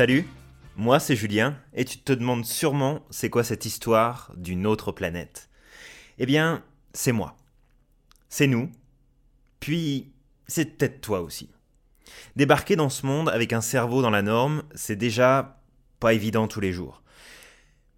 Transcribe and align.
Salut, 0.00 0.26
moi 0.76 0.98
c'est 0.98 1.14
Julien, 1.14 1.58
et 1.74 1.84
tu 1.84 1.98
te 1.98 2.14
demandes 2.14 2.46
sûrement 2.46 3.04
c'est 3.10 3.28
quoi 3.28 3.44
cette 3.44 3.66
histoire 3.66 4.32
d'une 4.34 4.66
autre 4.66 4.92
planète? 4.92 5.50
Eh 6.16 6.24
bien, 6.24 6.64
c'est 6.94 7.12
moi. 7.12 7.36
C'est 8.30 8.46
nous. 8.46 8.72
Puis, 9.60 10.10
c'est 10.46 10.64
peut-être 10.64 11.02
toi 11.02 11.20
aussi. 11.20 11.50
Débarquer 12.34 12.76
dans 12.76 12.88
ce 12.88 13.04
monde 13.04 13.28
avec 13.28 13.52
un 13.52 13.60
cerveau 13.60 14.00
dans 14.00 14.08
la 14.08 14.22
norme, 14.22 14.62
c'est 14.74 14.96
déjà 14.96 15.60
pas 15.98 16.14
évident 16.14 16.48
tous 16.48 16.60
les 16.60 16.72
jours. 16.72 17.02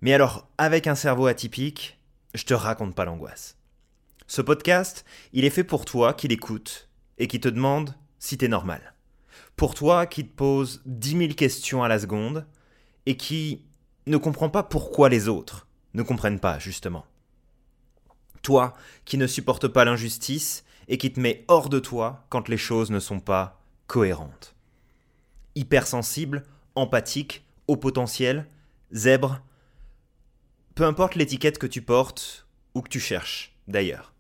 Mais 0.01 0.13
alors, 0.13 0.51
avec 0.59 0.89
un 0.89 0.97
cerveau 0.97 1.29
atypique, 1.29 2.01
je 2.35 2.43
te 2.43 2.55
raconte 2.55 2.97
pas 2.97 3.05
l'angoisse. 3.05 3.59
Ce 4.27 4.43
podcast, 4.43 5.05
il 5.33 5.45
est 5.45 5.51
fait 5.51 5.63
pour 5.63 5.85
toi 5.85 6.15
qui 6.15 6.27
l'écoutes 6.27 6.89
et 7.19 7.29
qui 7.29 7.39
te 7.39 7.49
demande 7.49 7.95
si 8.19 8.37
t'es 8.37 8.49
normal. 8.49 8.93
Pour 9.57 9.75
toi 9.75 10.07
qui 10.07 10.25
te 10.25 10.35
pose 10.35 10.83
10 10.87 11.19
000 11.19 11.33
questions 11.35 11.83
à 11.83 11.89
la 11.89 11.99
seconde 11.99 12.47
et 13.07 13.17
qui 13.17 13.65
ne 14.07 14.17
comprend 14.17 14.49
pas 14.49 14.63
pourquoi 14.63 15.09
les 15.09 15.29
autres 15.29 15.67
ne 15.95 16.03
comprennent 16.03 16.41
pas, 16.41 16.59
justement. 16.59 17.07
Toi 18.43 18.75
qui 19.05 19.19
ne 19.19 19.27
supporte 19.27 19.69
pas 19.69 19.85
l'injustice 19.85 20.65
et 20.89 20.99
qui 20.99 21.13
te 21.13 21.21
met 21.21 21.45
hors 21.49 21.69
de 21.69 21.79
toi 21.79 22.27
quand 22.29 22.49
les 22.49 22.57
choses 22.57 22.91
ne 22.91 22.99
sont 22.99 23.21
pas 23.21 23.63
cohérentes. 23.87 24.55
Hypersensible, 25.55 26.45
empathique, 26.75 27.45
au 27.69 27.77
potentiel, 27.77 28.47
zèbre, 28.93 29.41
peu 30.75 30.85
importe 30.85 31.15
l'étiquette 31.15 31.59
que 31.59 31.67
tu 31.67 31.83
portes 31.83 32.47
ou 32.75 32.81
que 32.81 32.89
tu 32.89 33.01
cherches, 33.01 33.55
d'ailleurs. 33.69 34.13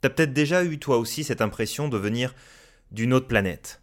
T'as 0.00 0.10
peut-être 0.10 0.32
déjà 0.32 0.64
eu 0.64 0.78
toi 0.78 0.98
aussi 0.98 1.24
cette 1.24 1.40
impression 1.40 1.88
de 1.88 1.98
venir 1.98 2.34
d'une 2.90 3.12
autre 3.12 3.26
planète. 3.26 3.82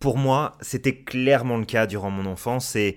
Pour 0.00 0.16
moi, 0.16 0.56
c'était 0.62 0.96
clairement 0.96 1.58
le 1.58 1.66
cas 1.66 1.86
durant 1.86 2.10
mon 2.10 2.24
enfance 2.24 2.74
et 2.74 2.96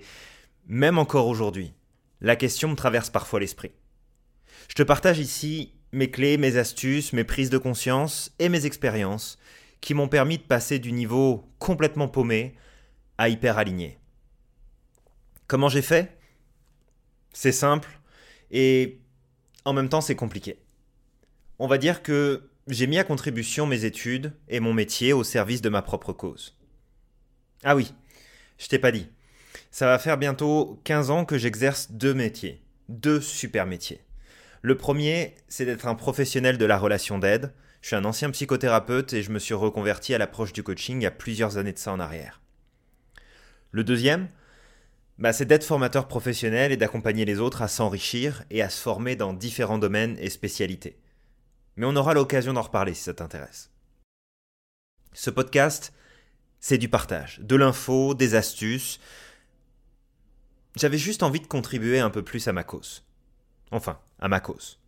même 0.66 0.98
encore 0.98 1.28
aujourd'hui. 1.28 1.74
La 2.22 2.34
question 2.34 2.70
me 2.70 2.76
traverse 2.76 3.10
parfois 3.10 3.40
l'esprit. 3.40 3.72
Je 4.68 4.74
te 4.74 4.82
partage 4.82 5.18
ici 5.18 5.74
mes 5.92 6.10
clés, 6.10 6.38
mes 6.38 6.56
astuces, 6.56 7.12
mes 7.12 7.24
prises 7.24 7.50
de 7.50 7.58
conscience 7.58 8.34
et 8.38 8.48
mes 8.48 8.64
expériences 8.64 9.38
qui 9.82 9.92
m'ont 9.92 10.08
permis 10.08 10.38
de 10.38 10.44
passer 10.44 10.78
du 10.78 10.92
niveau 10.92 11.46
complètement 11.58 12.08
paumé 12.08 12.54
à 13.18 13.28
hyper 13.28 13.58
aligné. 13.58 13.98
Comment 15.46 15.68
j'ai 15.68 15.82
fait? 15.82 16.16
C'est 17.34 17.52
simple 17.52 17.90
et 18.50 19.02
en 19.66 19.74
même 19.74 19.90
temps 19.90 20.00
c'est 20.00 20.16
compliqué. 20.16 20.58
On 21.58 21.66
va 21.66 21.76
dire 21.76 22.02
que 22.02 22.48
j'ai 22.66 22.86
mis 22.86 22.98
à 22.98 23.04
contribution 23.04 23.66
mes 23.66 23.84
études 23.84 24.32
et 24.48 24.58
mon 24.58 24.72
métier 24.72 25.12
au 25.12 25.22
service 25.22 25.60
de 25.60 25.68
ma 25.68 25.82
propre 25.82 26.14
cause. 26.14 26.56
Ah 27.64 27.74
oui, 27.74 27.94
je 28.58 28.68
t'ai 28.68 28.78
pas 28.78 28.92
dit. 28.92 29.08
Ça 29.70 29.86
va 29.86 29.98
faire 29.98 30.18
bientôt 30.18 30.80
15 30.84 31.10
ans 31.10 31.24
que 31.24 31.38
j'exerce 31.38 31.90
deux 31.90 32.12
métiers, 32.12 32.62
deux 32.90 33.22
super 33.22 33.64
métiers. 33.64 34.02
Le 34.60 34.76
premier, 34.76 35.34
c'est 35.48 35.64
d'être 35.64 35.86
un 35.86 35.94
professionnel 35.94 36.58
de 36.58 36.64
la 36.66 36.78
relation 36.78 37.18
d'aide. 37.18 37.52
Je 37.80 37.88
suis 37.88 37.96
un 37.96 38.04
ancien 38.04 38.30
psychothérapeute 38.30 39.14
et 39.14 39.22
je 39.22 39.30
me 39.30 39.38
suis 39.38 39.54
reconverti 39.54 40.14
à 40.14 40.18
l'approche 40.18 40.52
du 40.52 40.62
coaching 40.62 41.00
il 41.00 41.06
a 41.06 41.10
plusieurs 41.10 41.56
années 41.56 41.72
de 41.72 41.78
ça 41.78 41.92
en 41.92 42.00
arrière. 42.00 42.42
Le 43.72 43.82
deuxième, 43.82 44.28
bah, 45.18 45.32
c'est 45.32 45.46
d'être 45.46 45.64
formateur 45.64 46.06
professionnel 46.06 46.70
et 46.70 46.76
d'accompagner 46.76 47.24
les 47.24 47.40
autres 47.40 47.62
à 47.62 47.68
s'enrichir 47.68 48.44
et 48.50 48.62
à 48.62 48.68
se 48.68 48.80
former 48.80 49.16
dans 49.16 49.32
différents 49.32 49.78
domaines 49.78 50.16
et 50.18 50.28
spécialités. 50.28 50.98
Mais 51.76 51.86
on 51.86 51.96
aura 51.96 52.14
l'occasion 52.14 52.52
d'en 52.52 52.62
reparler 52.62 52.94
si 52.94 53.02
ça 53.02 53.14
t'intéresse. 53.14 53.70
Ce 55.12 55.30
podcast, 55.30 55.92
c'est 56.64 56.78
du 56.78 56.88
partage, 56.88 57.40
de 57.42 57.56
l'info, 57.56 58.14
des 58.14 58.34
astuces. 58.34 58.98
J'avais 60.76 60.96
juste 60.96 61.22
envie 61.22 61.40
de 61.40 61.46
contribuer 61.46 62.00
un 62.00 62.08
peu 62.08 62.22
plus 62.22 62.48
à 62.48 62.54
ma 62.54 62.64
cause. 62.64 63.04
Enfin, 63.70 64.00
à 64.18 64.28
ma 64.28 64.40
cause. 64.40 64.80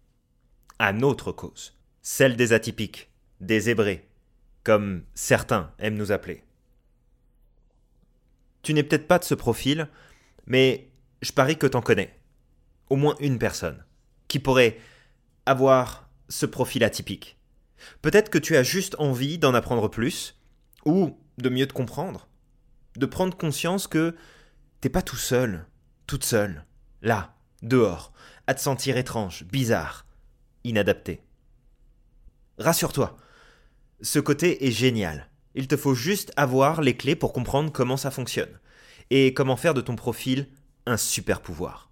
À 0.78 0.94
notre 0.94 1.32
cause. 1.32 1.76
Celle 2.00 2.34
des 2.34 2.54
atypiques, 2.54 3.10
des 3.42 3.60
zébrés, 3.60 4.08
comme 4.64 5.04
certains 5.12 5.70
aiment 5.78 5.98
nous 5.98 6.12
appeler. 6.12 6.44
Tu 8.62 8.72
n'es 8.72 8.82
peut-être 8.82 9.06
pas 9.06 9.18
de 9.18 9.24
ce 9.24 9.34
profil, 9.34 9.86
mais 10.46 10.88
je 11.20 11.32
parie 11.32 11.58
que 11.58 11.66
t'en 11.66 11.82
connais. 11.82 12.18
Au 12.88 12.96
moins 12.96 13.16
une 13.20 13.38
personne 13.38 13.84
qui 14.28 14.38
pourrait 14.38 14.78
avoir 15.44 16.08
ce 16.30 16.46
profil 16.46 16.84
atypique. 16.84 17.38
Peut-être 18.00 18.30
que 18.30 18.38
tu 18.38 18.56
as 18.56 18.62
juste 18.62 18.96
envie 18.98 19.36
d'en 19.36 19.52
apprendre 19.52 19.90
plus, 19.90 20.40
ou 20.86 21.18
de 21.38 21.48
mieux 21.48 21.66
te 21.66 21.72
comprendre, 21.72 22.28
de 22.96 23.06
prendre 23.06 23.36
conscience 23.36 23.86
que 23.86 24.14
t'es 24.80 24.88
pas 24.88 25.02
tout 25.02 25.16
seul, 25.16 25.66
toute 26.06 26.24
seule, 26.24 26.64
là, 27.02 27.34
dehors, 27.62 28.12
à 28.46 28.54
te 28.54 28.60
sentir 28.60 28.96
étrange, 28.96 29.44
bizarre, 29.44 30.06
inadapté. 30.64 31.20
Rassure-toi, 32.58 33.16
ce 34.00 34.18
côté 34.18 34.66
est 34.66 34.70
génial. 34.70 35.28
Il 35.54 35.68
te 35.68 35.76
faut 35.76 35.94
juste 35.94 36.32
avoir 36.36 36.80
les 36.80 36.96
clés 36.96 37.16
pour 37.16 37.32
comprendre 37.32 37.72
comment 37.72 37.96
ça 37.96 38.10
fonctionne 38.10 38.60
et 39.10 39.34
comment 39.34 39.56
faire 39.56 39.74
de 39.74 39.80
ton 39.80 39.96
profil 39.96 40.48
un 40.84 40.96
super 40.96 41.40
pouvoir. 41.40 41.90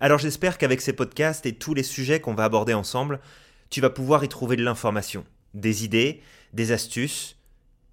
Alors 0.00 0.18
j'espère 0.18 0.58
qu'avec 0.58 0.80
ces 0.80 0.94
podcasts 0.94 1.46
et 1.46 1.54
tous 1.54 1.74
les 1.74 1.82
sujets 1.82 2.20
qu'on 2.20 2.34
va 2.34 2.44
aborder 2.44 2.74
ensemble, 2.74 3.20
tu 3.68 3.80
vas 3.80 3.90
pouvoir 3.90 4.24
y 4.24 4.28
trouver 4.28 4.56
de 4.56 4.64
l'information, 4.64 5.24
des 5.54 5.84
idées, 5.84 6.22
des 6.52 6.72
astuces 6.72 7.36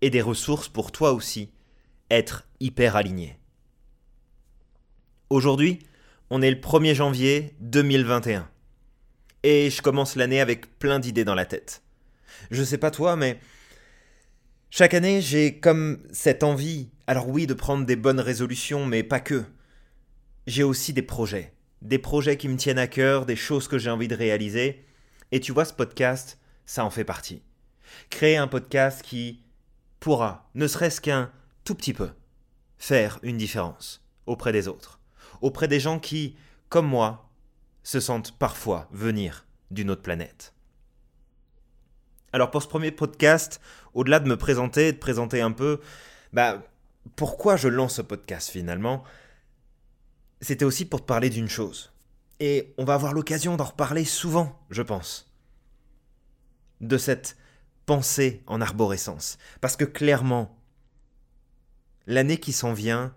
et 0.03 0.09
des 0.09 0.21
ressources 0.21 0.67
pour 0.67 0.91
toi 0.91 1.13
aussi 1.13 1.49
être 2.11 2.45
hyper 2.59 2.97
aligné. 2.97 3.37
Aujourd'hui, 5.29 5.79
on 6.29 6.41
est 6.41 6.51
le 6.51 6.59
1er 6.59 6.93
janvier 6.93 7.55
2021. 7.61 8.49
Et 9.43 9.69
je 9.69 9.81
commence 9.81 10.17
l'année 10.17 10.41
avec 10.41 10.77
plein 10.77 10.99
d'idées 10.99 11.23
dans 11.23 11.35
la 11.35 11.45
tête. 11.45 11.83
Je 12.51 12.63
sais 12.65 12.77
pas 12.77 12.91
toi, 12.91 13.15
mais 13.15 13.39
chaque 14.69 14.93
année, 14.93 15.21
j'ai 15.21 15.61
comme 15.61 15.99
cette 16.11 16.43
envie, 16.43 16.89
alors 17.07 17.29
oui, 17.29 17.47
de 17.47 17.53
prendre 17.53 17.85
des 17.85 17.95
bonnes 17.95 18.19
résolutions, 18.19 18.85
mais 18.85 19.03
pas 19.03 19.21
que. 19.21 19.45
J'ai 20.47 20.63
aussi 20.63 20.91
des 20.91 21.01
projets. 21.01 21.53
Des 21.81 21.97
projets 21.97 22.35
qui 22.35 22.49
me 22.49 22.57
tiennent 22.57 22.77
à 22.77 22.87
cœur, 22.87 23.25
des 23.25 23.37
choses 23.37 23.69
que 23.69 23.77
j'ai 23.77 23.89
envie 23.89 24.09
de 24.09 24.15
réaliser. 24.15 24.83
Et 25.31 25.39
tu 25.39 25.53
vois, 25.53 25.63
ce 25.63 25.73
podcast, 25.73 26.39
ça 26.65 26.83
en 26.83 26.89
fait 26.89 27.05
partie. 27.05 27.41
Créer 28.09 28.35
un 28.35 28.47
podcast 28.47 29.01
qui 29.01 29.42
pourra, 30.03 30.49
ne 30.53 30.67
serait-ce 30.67 31.01
qu'un 31.01 31.31
tout 31.63 31.75
petit 31.75 31.93
peu, 31.93 32.09
faire 32.77 33.19
une 33.23 33.37
différence 33.37 34.05
auprès 34.25 34.51
des 34.51 34.67
autres 34.67 34.99
auprès 35.43 35.67
des 35.67 35.79
gens 35.79 35.99
qui, 35.99 36.35
comme 36.69 36.87
moi, 36.87 37.29
se 37.83 37.99
sentent 37.99 38.37
parfois 38.37 38.87
venir 38.91 39.45
d'une 39.71 39.91
autre 39.91 40.01
planète. 40.01 40.53
Alors 42.31 42.49
pour 42.49 42.63
ce 42.63 42.67
premier 42.67 42.91
podcast, 42.91 43.61
au-delà 43.93 44.19
de 44.19 44.27
me 44.27 44.37
présenter, 44.37 44.93
de 44.93 44.97
présenter 44.97 45.41
un 45.41 45.51
peu, 45.51 45.81
bah, 46.31 46.63
pourquoi 47.17 47.57
je 47.57 47.67
lance 47.67 47.95
ce 47.95 48.01
podcast 48.01 48.49
finalement, 48.49 49.03
c'était 50.41 50.65
aussi 50.65 50.85
pour 50.85 51.01
te 51.01 51.05
parler 51.05 51.29
d'une 51.29 51.49
chose. 51.49 51.91
Et 52.39 52.73
on 52.77 52.85
va 52.85 52.95
avoir 52.95 53.13
l'occasion 53.13 53.57
d'en 53.57 53.65
reparler 53.65 54.05
souvent, 54.05 54.59
je 54.69 54.81
pense. 54.81 55.31
De 56.79 56.97
cette 56.97 57.37
pensée 57.85 58.44
en 58.47 58.61
arborescence. 58.61 59.38
Parce 59.61 59.75
que 59.75 59.85
clairement, 59.85 60.57
l'année 62.07 62.38
qui 62.38 62.53
s'en 62.53 62.73
vient, 62.73 63.13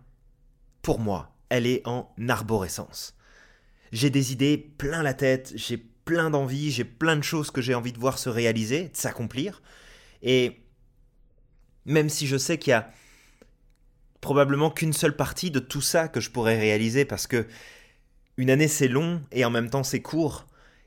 pour 0.82 0.98
moi, 1.00 1.36
elle 1.48 1.66
est 1.66 1.86
en 1.86 2.12
arborescence. 2.28 3.16
J'ai 3.92 4.10
des 4.10 4.32
idées 4.32 4.58
plein 4.58 5.02
la 5.02 5.14
tête, 5.14 5.52
j'ai 5.54 5.76
plein 5.76 6.30
d'envies, 6.30 6.70
j'ai 6.70 6.84
plein 6.84 7.16
de 7.16 7.22
choses 7.22 7.50
que 7.50 7.60
j'ai 7.60 7.74
envie 7.74 7.92
de 7.92 7.98
voir 7.98 8.18
se 8.18 8.28
réaliser, 8.28 8.88
de 8.88 8.96
s'accomplir. 8.96 9.62
Et 10.22 10.60
même 11.84 12.08
si 12.08 12.26
je 12.26 12.36
sais 12.36 12.58
qu'il 12.58 12.72
y 12.72 12.74
a 12.74 12.90
probablement 14.20 14.70
qu'une 14.70 14.92
seule 14.92 15.14
partie 15.14 15.50
de 15.50 15.60
tout 15.60 15.80
ça 15.80 16.08
que 16.08 16.20
je 16.20 16.30
pourrais 16.30 16.58
réaliser 16.58 17.04
parce 17.04 17.26
que 17.26 17.46
une 18.36 18.50
année 18.50 18.68
c'est 18.68 18.88
long 18.88 19.22
et 19.30 19.44
en 19.44 19.50
même 19.50 19.70
temps 19.70 19.84
c'est 19.84 20.02
court 20.02 20.46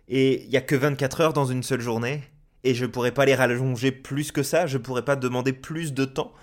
et 0.10 0.44
il 0.44 0.50
y 0.50 0.58
a 0.58 0.62
que 0.62 0.76
24 0.76 1.22
heures 1.22 1.34
dans 1.34 1.46
une 1.46 1.64
seule 1.64 1.80
journée 1.80 2.22
et 2.64 2.74
je 2.74 2.86
pourrais 2.86 3.14
pas 3.14 3.26
les 3.26 3.36
rallonger 3.36 3.92
plus 3.92 4.32
que 4.32 4.44
ça, 4.44 4.68
je 4.68 4.78
pourrais 4.78 5.06
pas 5.06 5.16
demander 5.16 5.54
plus 5.54 5.94
de 5.94 6.06
temps 6.06 6.34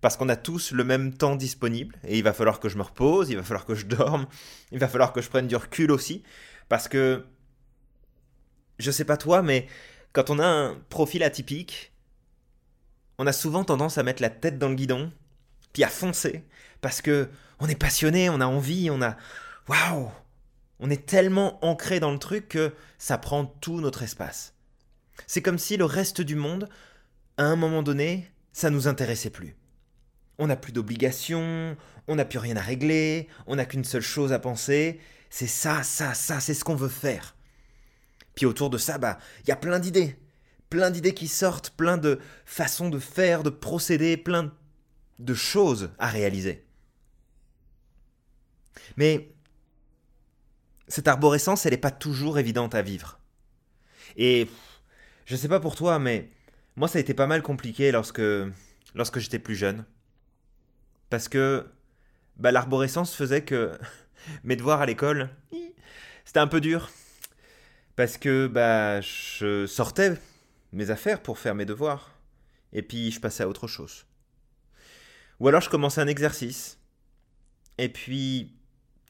parce 0.00 0.16
qu'on 0.16 0.28
a 0.28 0.36
tous 0.36 0.72
le 0.72 0.84
même 0.84 1.12
temps 1.12 1.36
disponible, 1.36 1.96
et 2.06 2.18
il 2.18 2.22
va 2.22 2.32
falloir 2.32 2.60
que 2.60 2.68
je 2.68 2.76
me 2.76 2.82
repose, 2.82 3.30
il 3.30 3.36
va 3.36 3.42
falloir 3.42 3.66
que 3.66 3.74
je 3.74 3.86
dorme, 3.86 4.26
il 4.72 4.78
va 4.78 4.88
falloir 4.88 5.12
que 5.12 5.20
je 5.20 5.28
prenne 5.28 5.48
du 5.48 5.56
recul 5.56 5.90
aussi, 5.90 6.22
parce 6.68 6.88
que, 6.88 7.24
je 8.78 8.90
sais 8.90 9.04
pas 9.04 9.16
toi, 9.16 9.42
mais 9.42 9.66
quand 10.12 10.30
on 10.30 10.38
a 10.38 10.46
un 10.46 10.76
profil 10.88 11.22
atypique, 11.22 11.92
on 13.18 13.26
a 13.26 13.32
souvent 13.32 13.64
tendance 13.64 13.98
à 13.98 14.04
mettre 14.04 14.22
la 14.22 14.30
tête 14.30 14.58
dans 14.58 14.68
le 14.68 14.76
guidon, 14.76 15.12
puis 15.72 15.82
à 15.82 15.88
foncer, 15.88 16.44
parce 16.80 17.02
que 17.02 17.28
on 17.60 17.68
est 17.68 17.78
passionné, 17.78 18.30
on 18.30 18.40
a 18.40 18.46
envie, 18.46 18.88
on 18.90 19.02
a... 19.02 19.16
Waouh 19.68 20.10
On 20.78 20.90
est 20.90 21.06
tellement 21.06 21.62
ancré 21.64 21.98
dans 21.98 22.12
le 22.12 22.18
truc 22.20 22.48
que 22.48 22.72
ça 22.98 23.18
prend 23.18 23.44
tout 23.44 23.80
notre 23.80 24.04
espace. 24.04 24.54
C'est 25.26 25.42
comme 25.42 25.58
si 25.58 25.76
le 25.76 25.84
reste 25.84 26.20
du 26.20 26.36
monde, 26.36 26.68
à 27.36 27.44
un 27.44 27.56
moment 27.56 27.82
donné, 27.82 28.30
ça 28.52 28.70
nous 28.70 28.88
intéressait 28.88 29.30
plus 29.30 29.56
on 30.38 30.46
n'a 30.46 30.56
plus 30.56 30.72
d'obligations, 30.72 31.76
on 32.06 32.16
n'a 32.16 32.24
plus 32.24 32.38
rien 32.38 32.56
à 32.56 32.62
régler, 32.62 33.28
on 33.46 33.56
n'a 33.56 33.66
qu'une 33.66 33.84
seule 33.84 34.02
chose 34.02 34.32
à 34.32 34.38
penser, 34.38 35.00
c'est 35.30 35.48
ça, 35.48 35.82
ça, 35.82 36.14
ça, 36.14 36.40
c'est 36.40 36.54
ce 36.54 36.64
qu'on 36.64 36.76
veut 36.76 36.88
faire. 36.88 37.36
Puis 38.34 38.46
autour 38.46 38.70
de 38.70 38.78
ça, 38.78 38.98
bah, 38.98 39.18
il 39.42 39.48
y 39.48 39.52
a 39.52 39.56
plein 39.56 39.80
d'idées, 39.80 40.16
plein 40.70 40.90
d'idées 40.90 41.14
qui 41.14 41.28
sortent, 41.28 41.70
plein 41.70 41.98
de 41.98 42.20
façons 42.44 42.88
de 42.88 43.00
faire, 43.00 43.42
de 43.42 43.50
procéder, 43.50 44.16
plein 44.16 44.52
de 45.18 45.34
choses 45.34 45.90
à 45.98 46.06
réaliser. 46.06 46.64
Mais 48.96 49.32
cette 50.86 51.08
arborescence, 51.08 51.66
elle 51.66 51.72
n'est 51.72 51.78
pas 51.78 51.90
toujours 51.90 52.38
évidente 52.38 52.76
à 52.76 52.82
vivre. 52.82 53.18
Et 54.16 54.48
je 55.28 55.36
sais 55.36 55.48
pas 55.48 55.60
pour 55.60 55.76
toi, 55.76 55.98
mais 55.98 56.30
moi 56.74 56.88
ça 56.88 56.96
a 56.96 57.00
été 57.02 57.12
pas 57.12 57.26
mal 57.26 57.42
compliqué 57.42 57.92
lorsque, 57.92 58.22
lorsque 58.94 59.18
j'étais 59.18 59.38
plus 59.38 59.54
jeune. 59.54 59.84
Parce 61.10 61.28
que 61.28 61.66
bah, 62.36 62.50
l'arborescence 62.50 63.14
faisait 63.14 63.44
que 63.44 63.78
mes 64.42 64.56
devoirs 64.56 64.80
à 64.80 64.86
l'école, 64.86 65.28
c'était 66.24 66.40
un 66.40 66.46
peu 66.46 66.62
dur. 66.62 66.90
Parce 67.94 68.16
que 68.16 68.46
bah, 68.46 69.02
je 69.02 69.66
sortais 69.66 70.14
mes 70.72 70.88
affaires 70.88 71.22
pour 71.22 71.38
faire 71.38 71.54
mes 71.54 71.66
devoirs. 71.66 72.14
Et 72.72 72.80
puis 72.80 73.10
je 73.10 73.20
passais 73.20 73.42
à 73.42 73.48
autre 73.48 73.66
chose. 73.66 74.06
Ou 75.40 75.48
alors 75.48 75.60
je 75.60 75.68
commençais 75.68 76.00
un 76.00 76.06
exercice. 76.06 76.78
Et 77.76 77.90
puis, 77.90 78.56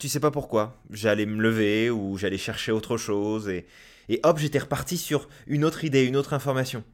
tu 0.00 0.08
sais 0.08 0.20
pas 0.20 0.32
pourquoi, 0.32 0.82
j'allais 0.90 1.26
me 1.26 1.40
lever 1.40 1.90
ou 1.90 2.18
j'allais 2.18 2.38
chercher 2.38 2.72
autre 2.72 2.96
chose. 2.96 3.48
Et, 3.48 3.66
et 4.08 4.20
hop, 4.22 4.38
j'étais 4.38 4.58
reparti 4.58 4.96
sur 4.96 5.28
une 5.46 5.64
autre 5.64 5.84
idée, 5.84 6.04
une 6.04 6.16
autre 6.16 6.32
information. 6.32 6.84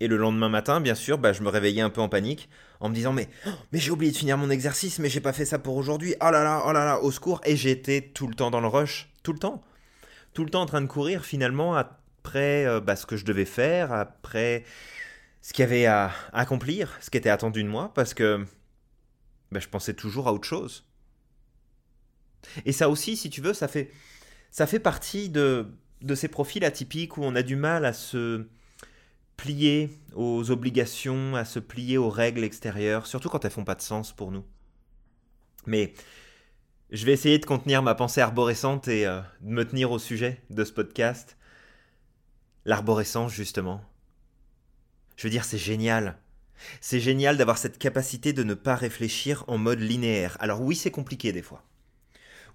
Et 0.00 0.08
le 0.08 0.16
lendemain 0.16 0.48
matin, 0.48 0.80
bien 0.80 0.96
sûr, 0.96 1.18
bah, 1.18 1.32
je 1.32 1.42
me 1.42 1.48
réveillais 1.48 1.80
un 1.80 1.90
peu 1.90 2.00
en 2.00 2.08
panique, 2.08 2.48
en 2.80 2.88
me 2.88 2.94
disant 2.94 3.12
mais, 3.12 3.28
oh, 3.46 3.50
mais 3.70 3.78
j'ai 3.78 3.92
oublié 3.92 4.10
de 4.10 4.16
finir 4.16 4.36
mon 4.36 4.50
exercice, 4.50 4.98
mais 4.98 5.08
j'ai 5.08 5.20
pas 5.20 5.32
fait 5.32 5.44
ça 5.44 5.60
pour 5.60 5.76
aujourd'hui. 5.76 6.16
Oh 6.20 6.30
là 6.30 6.42
là, 6.42 6.64
oh 6.66 6.72
là 6.72 6.84
là, 6.84 7.00
au 7.00 7.12
secours. 7.12 7.40
Et 7.44 7.56
j'étais 7.56 8.00
tout 8.00 8.26
le 8.26 8.34
temps 8.34 8.50
dans 8.50 8.60
le 8.60 8.66
rush, 8.66 9.10
tout 9.22 9.32
le 9.32 9.38
temps, 9.38 9.62
tout 10.34 10.42
le 10.44 10.50
temps 10.50 10.62
en 10.62 10.66
train 10.66 10.80
de 10.80 10.86
courir 10.86 11.24
finalement 11.24 11.76
après 11.76 12.66
euh, 12.66 12.80
bah, 12.80 12.96
ce 12.96 13.06
que 13.06 13.16
je 13.16 13.24
devais 13.24 13.44
faire, 13.44 13.92
après 13.92 14.64
ce 15.40 15.52
qu'il 15.52 15.62
y 15.62 15.66
avait 15.66 15.86
à 15.86 16.10
accomplir, 16.32 16.96
ce 17.00 17.10
qui 17.10 17.18
était 17.18 17.30
attendu 17.30 17.62
de 17.62 17.68
moi, 17.68 17.92
parce 17.94 18.14
que 18.14 18.44
bah, 19.52 19.60
je 19.60 19.68
pensais 19.68 19.94
toujours 19.94 20.26
à 20.26 20.32
autre 20.32 20.48
chose. 20.48 20.84
Et 22.64 22.72
ça 22.72 22.88
aussi, 22.88 23.16
si 23.16 23.30
tu 23.30 23.40
veux, 23.40 23.54
ça 23.54 23.68
fait, 23.68 23.92
ça 24.52 24.66
fait 24.66 24.78
partie 24.78 25.30
de, 25.30 25.66
de 26.02 26.14
ces 26.14 26.28
profils 26.28 26.64
atypiques 26.64 27.16
où 27.16 27.24
on 27.24 27.34
a 27.34 27.42
du 27.42 27.56
mal 27.56 27.84
à 27.84 27.92
se 27.92 28.46
plier 29.36 29.98
aux 30.14 30.50
obligations, 30.50 31.34
à 31.34 31.44
se 31.44 31.58
plier 31.58 31.98
aux 31.98 32.10
règles 32.10 32.44
extérieures, 32.44 33.06
surtout 33.06 33.28
quand 33.28 33.44
elles 33.44 33.50
font 33.50 33.64
pas 33.64 33.74
de 33.74 33.80
sens 33.80 34.12
pour 34.12 34.30
nous. 34.30 34.44
Mais 35.66 35.94
je 36.90 37.06
vais 37.06 37.12
essayer 37.12 37.38
de 37.38 37.46
contenir 37.46 37.82
ma 37.82 37.94
pensée 37.94 38.20
arborescente 38.20 38.86
et 38.88 39.06
euh, 39.06 39.20
de 39.40 39.50
me 39.50 39.64
tenir 39.64 39.90
au 39.90 39.98
sujet 39.98 40.42
de 40.50 40.64
ce 40.64 40.72
podcast. 40.72 41.38
L'arborescence, 42.66 43.32
justement. 43.32 43.82
Je 45.16 45.24
veux 45.24 45.30
dire, 45.30 45.44
c'est 45.44 45.58
génial. 45.58 46.18
C'est 46.80 47.00
génial 47.00 47.38
d'avoir 47.38 47.58
cette 47.58 47.78
capacité 47.78 48.32
de 48.32 48.44
ne 48.44 48.54
pas 48.54 48.76
réfléchir 48.76 49.44
en 49.48 49.56
mode 49.56 49.80
linéaire. 49.80 50.36
Alors 50.40 50.60
oui, 50.60 50.76
c'est 50.76 50.90
compliqué 50.90 51.32
des 51.32 51.42
fois. 51.42 51.64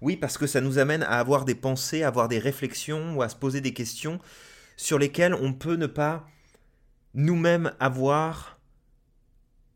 Oui, 0.00 0.16
parce 0.16 0.38
que 0.38 0.46
ça 0.46 0.60
nous 0.60 0.78
amène 0.78 1.02
à 1.02 1.18
avoir 1.18 1.44
des 1.44 1.54
pensées, 1.54 2.02
à 2.02 2.08
avoir 2.08 2.28
des 2.28 2.38
réflexions 2.38 3.16
ou 3.16 3.22
à 3.22 3.28
se 3.28 3.36
poser 3.36 3.60
des 3.60 3.74
questions 3.74 4.20
sur 4.76 4.98
lesquelles 4.98 5.34
on 5.34 5.52
peut 5.52 5.76
ne 5.76 5.86
pas 5.86 6.26
nous-mêmes 7.14 7.72
avoir 7.80 8.58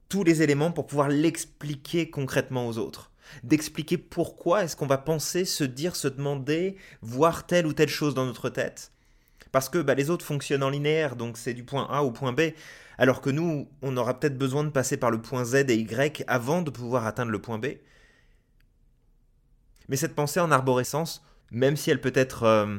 tous 0.08 0.24
les 0.24 0.42
éléments 0.42 0.70
pour 0.70 0.86
pouvoir 0.86 1.08
l'expliquer 1.08 2.10
concrètement 2.10 2.68
aux 2.68 2.78
autres. 2.78 3.10
D'expliquer 3.42 3.98
pourquoi 3.98 4.64
est-ce 4.64 4.76
qu'on 4.76 4.86
va 4.86 4.98
penser, 4.98 5.44
se 5.44 5.64
dire, 5.64 5.96
se 5.96 6.06
demander, 6.08 6.76
voir 7.00 7.46
telle 7.46 7.66
ou 7.66 7.72
telle 7.72 7.88
chose 7.88 8.14
dans 8.14 8.26
notre 8.26 8.50
tête. 8.50 8.92
Parce 9.52 9.68
que 9.68 9.78
bah, 9.78 9.94
les 9.94 10.10
autres 10.10 10.24
fonctionnent 10.24 10.62
en 10.62 10.70
linéaire, 10.70 11.16
donc 11.16 11.38
c'est 11.38 11.54
du 11.54 11.64
point 11.64 11.86
A 11.90 12.02
au 12.02 12.10
point 12.10 12.32
B, 12.32 12.52
alors 12.98 13.20
que 13.20 13.30
nous, 13.30 13.68
on 13.80 13.96
aura 13.96 14.18
peut-être 14.18 14.38
besoin 14.38 14.64
de 14.64 14.70
passer 14.70 14.96
par 14.96 15.10
le 15.10 15.20
point 15.20 15.44
Z 15.44 15.54
et 15.68 15.76
Y 15.76 16.24
avant 16.26 16.62
de 16.62 16.70
pouvoir 16.70 17.06
atteindre 17.06 17.32
le 17.32 17.40
point 17.40 17.58
B. 17.58 17.66
Mais 19.88 19.96
cette 19.96 20.14
pensée 20.14 20.40
en 20.40 20.50
arborescence, 20.50 21.24
même 21.50 21.76
si 21.76 21.90
elle 21.90 22.00
peut 22.00 22.12
être 22.14 22.44
euh, 22.44 22.78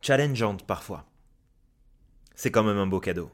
challengeante 0.00 0.66
parfois, 0.66 1.06
c'est 2.34 2.50
quand 2.50 2.64
même 2.64 2.78
un 2.78 2.86
beau 2.86 3.00
cadeau. 3.00 3.30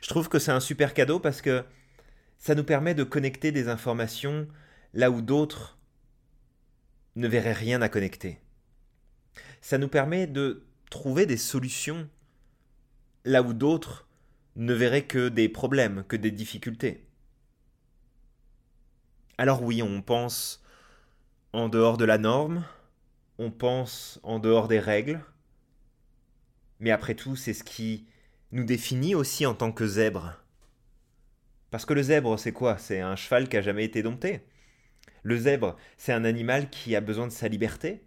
Je 0.00 0.08
trouve 0.08 0.28
que 0.28 0.38
c'est 0.38 0.52
un 0.52 0.60
super 0.60 0.94
cadeau 0.94 1.18
parce 1.18 1.40
que 1.40 1.64
ça 2.36 2.54
nous 2.54 2.64
permet 2.64 2.94
de 2.94 3.04
connecter 3.04 3.52
des 3.52 3.68
informations 3.68 4.46
là 4.94 5.10
où 5.10 5.20
d'autres 5.20 5.78
ne 7.16 7.26
verraient 7.28 7.52
rien 7.52 7.82
à 7.82 7.88
connecter. 7.88 8.40
Ça 9.60 9.78
nous 9.78 9.88
permet 9.88 10.26
de 10.26 10.64
trouver 10.90 11.26
des 11.26 11.36
solutions 11.36 12.08
là 13.24 13.42
où 13.42 13.52
d'autres 13.52 14.08
ne 14.56 14.72
verraient 14.72 15.06
que 15.06 15.28
des 15.28 15.48
problèmes, 15.48 16.04
que 16.04 16.16
des 16.16 16.30
difficultés. 16.30 17.06
Alors 19.36 19.62
oui, 19.62 19.82
on 19.82 20.02
pense 20.02 20.62
en 21.52 21.68
dehors 21.68 21.96
de 21.96 22.04
la 22.04 22.18
norme, 22.18 22.64
on 23.38 23.50
pense 23.50 24.20
en 24.22 24.38
dehors 24.38 24.68
des 24.68 24.80
règles, 24.80 25.20
mais 26.80 26.90
après 26.90 27.14
tout, 27.14 27.36
c'est 27.36 27.54
ce 27.54 27.64
qui 27.64 28.06
nous 28.52 28.64
définit 28.64 29.14
aussi 29.14 29.46
en 29.46 29.54
tant 29.54 29.72
que 29.72 29.86
zèbre. 29.86 30.36
Parce 31.70 31.84
que 31.84 31.94
le 31.94 32.02
zèbre, 32.02 32.38
c'est 32.38 32.52
quoi? 32.52 32.78
C'est 32.78 33.00
un 33.00 33.16
cheval 33.16 33.48
qui 33.48 33.56
a 33.56 33.62
jamais 33.62 33.84
été 33.84 34.02
dompté. 34.02 34.40
Le 35.22 35.36
zèbre, 35.36 35.76
c'est 35.96 36.12
un 36.12 36.24
animal 36.24 36.70
qui 36.70 36.96
a 36.96 37.00
besoin 37.00 37.26
de 37.26 37.32
sa 37.32 37.48
liberté, 37.48 38.02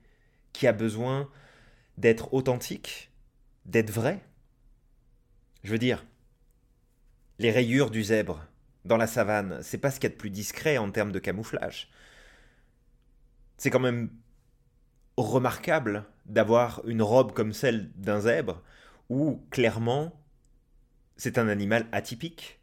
qui 0.54 0.68
a 0.68 0.74
besoin 0.74 1.30
d'être 1.98 2.34
authentique, 2.34 3.12
d'être 3.66 3.92
vrai. 3.92 4.22
Je 5.64 5.72
veux 5.72 5.78
dire, 5.78 6.06
les 7.38 7.52
rayures 7.52 7.92
du 7.92 8.04
zèbre 8.04 8.46
dans 8.86 8.98
la 8.98 9.08
savane, 9.08 9.60
c'est 9.62 9.78
pas 9.78 9.92
ce 9.92 10.00
qu'il 10.00 10.10
y 10.10 10.12
a 10.12 10.16
de 10.16 10.20
plus 10.20 10.32
discret 10.32 10.78
en 10.78 10.90
termes 10.90 11.12
de 11.12 11.20
camouflage. 11.20 11.90
C'est 13.62 13.70
quand 13.70 13.80
même 13.80 14.10
remarquable 15.18 16.06
d'avoir 16.26 16.82
une 16.88 17.04
robe 17.04 17.32
comme 17.32 17.54
celle 17.54 17.92
d'un 17.92 18.22
zèbre, 18.22 18.64
où 19.08 19.46
clairement 19.52 20.20
c'est 21.16 21.38
un 21.38 21.48
animal 21.48 21.86
atypique. 21.92 22.60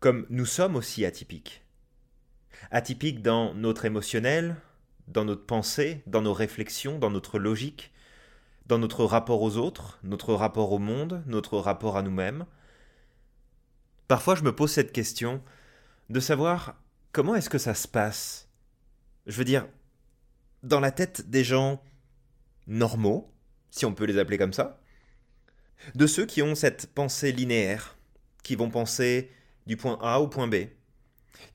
Comme 0.00 0.26
nous 0.30 0.46
sommes 0.46 0.74
aussi 0.74 1.04
atypiques. 1.04 1.64
Atypiques 2.72 3.22
dans 3.22 3.54
notre 3.54 3.84
émotionnel, 3.84 4.56
dans 5.06 5.24
notre 5.24 5.46
pensée, 5.46 6.02
dans 6.08 6.22
nos 6.22 6.34
réflexions, 6.34 6.98
dans 6.98 7.10
notre 7.12 7.38
logique, 7.38 7.92
dans 8.66 8.78
notre 8.78 9.04
rapport 9.04 9.42
aux 9.42 9.58
autres, 9.58 10.00
notre 10.02 10.34
rapport 10.34 10.72
au 10.72 10.80
monde, 10.80 11.22
notre 11.26 11.56
rapport 11.58 11.96
à 11.96 12.02
nous-mêmes. 12.02 12.46
Parfois 14.08 14.34
je 14.34 14.42
me 14.42 14.56
pose 14.56 14.72
cette 14.72 14.90
question 14.90 15.40
de 16.10 16.18
savoir 16.18 16.82
comment 17.12 17.36
est-ce 17.36 17.48
que 17.48 17.58
ça 17.58 17.74
se 17.74 17.86
passe. 17.86 18.48
Je 19.26 19.36
veux 19.36 19.44
dire, 19.44 19.66
dans 20.62 20.80
la 20.80 20.90
tête 20.90 21.30
des 21.30 21.44
gens 21.44 21.82
normaux, 22.66 23.32
si 23.70 23.84
on 23.84 23.94
peut 23.94 24.04
les 24.04 24.18
appeler 24.18 24.38
comme 24.38 24.52
ça, 24.52 24.80
de 25.94 26.06
ceux 26.06 26.26
qui 26.26 26.42
ont 26.42 26.54
cette 26.54 26.86
pensée 26.94 27.32
linéaire, 27.32 27.96
qui 28.42 28.56
vont 28.56 28.70
penser 28.70 29.30
du 29.66 29.76
point 29.76 29.98
A 30.00 30.20
au 30.20 30.28
point 30.28 30.48
B, 30.48 30.66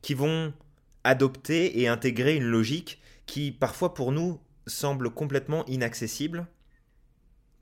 qui 0.02 0.14
vont 0.14 0.54
adopter 1.04 1.80
et 1.80 1.88
intégrer 1.88 2.36
une 2.36 2.44
logique 2.44 3.02
qui 3.26 3.52
parfois 3.52 3.94
pour 3.94 4.12
nous 4.12 4.40
semble 4.66 5.10
complètement 5.10 5.66
inaccessible, 5.66 6.48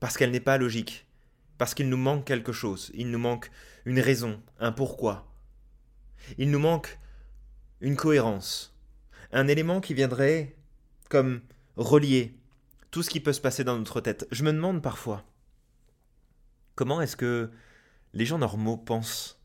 parce 0.00 0.16
qu'elle 0.16 0.30
n'est 0.30 0.40
pas 0.40 0.58
logique, 0.58 1.06
parce 1.58 1.74
qu'il 1.74 1.88
nous 1.88 1.96
manque 1.96 2.24
quelque 2.24 2.52
chose, 2.52 2.90
il 2.94 3.10
nous 3.10 3.18
manque 3.18 3.50
une 3.84 4.00
raison, 4.00 4.42
un 4.58 4.72
pourquoi. 4.72 5.32
Il 6.38 6.50
nous 6.50 6.58
manque 6.58 6.98
une 7.80 7.96
cohérence, 7.96 8.75
un 9.36 9.46
élément 9.46 9.80
qui 9.80 9.94
viendrait 9.94 10.56
comme 11.08 11.42
relier 11.76 12.36
tout 12.90 13.04
ce 13.04 13.10
qui 13.10 13.20
peut 13.20 13.32
se 13.32 13.40
passer 13.40 13.62
dans 13.62 13.78
notre 13.78 14.00
tête. 14.00 14.26
Je 14.32 14.42
me 14.42 14.52
demande 14.52 14.82
parfois, 14.82 15.24
Comment 16.76 17.00
est-ce 17.00 17.16
que 17.16 17.50
les 18.12 18.26
gens 18.26 18.38
normaux 18.38 18.76
pensent? 18.76 19.40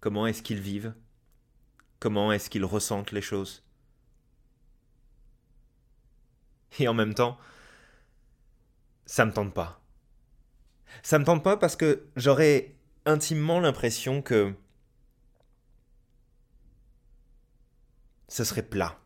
Comment 0.00 0.26
est-ce 0.26 0.42
qu'ils 0.42 0.60
vivent? 0.60 0.94
Comment 2.00 2.32
est-ce 2.32 2.50
qu'ils 2.50 2.64
ressentent 2.64 3.12
les 3.12 3.22
choses? 3.22 3.62
Et 6.80 6.88
en 6.88 6.94
même 6.94 7.14
temps, 7.14 7.38
ça 9.06 9.24
me 9.24 9.32
tente 9.32 9.54
pas. 9.54 9.80
Ça 11.04 11.20
me 11.20 11.24
tente 11.24 11.44
pas 11.44 11.56
parce 11.56 11.76
que 11.76 12.08
j'aurais 12.16 12.74
intimement 13.06 13.60
l'impression 13.60 14.20
que 14.20 14.52
ce 18.26 18.42
serait 18.42 18.62
plat. 18.62 18.99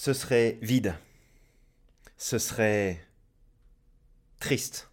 Ce 0.00 0.12
serait 0.12 0.60
vide. 0.62 0.94
Ce 2.18 2.38
serait 2.38 3.04
triste. 4.38 4.92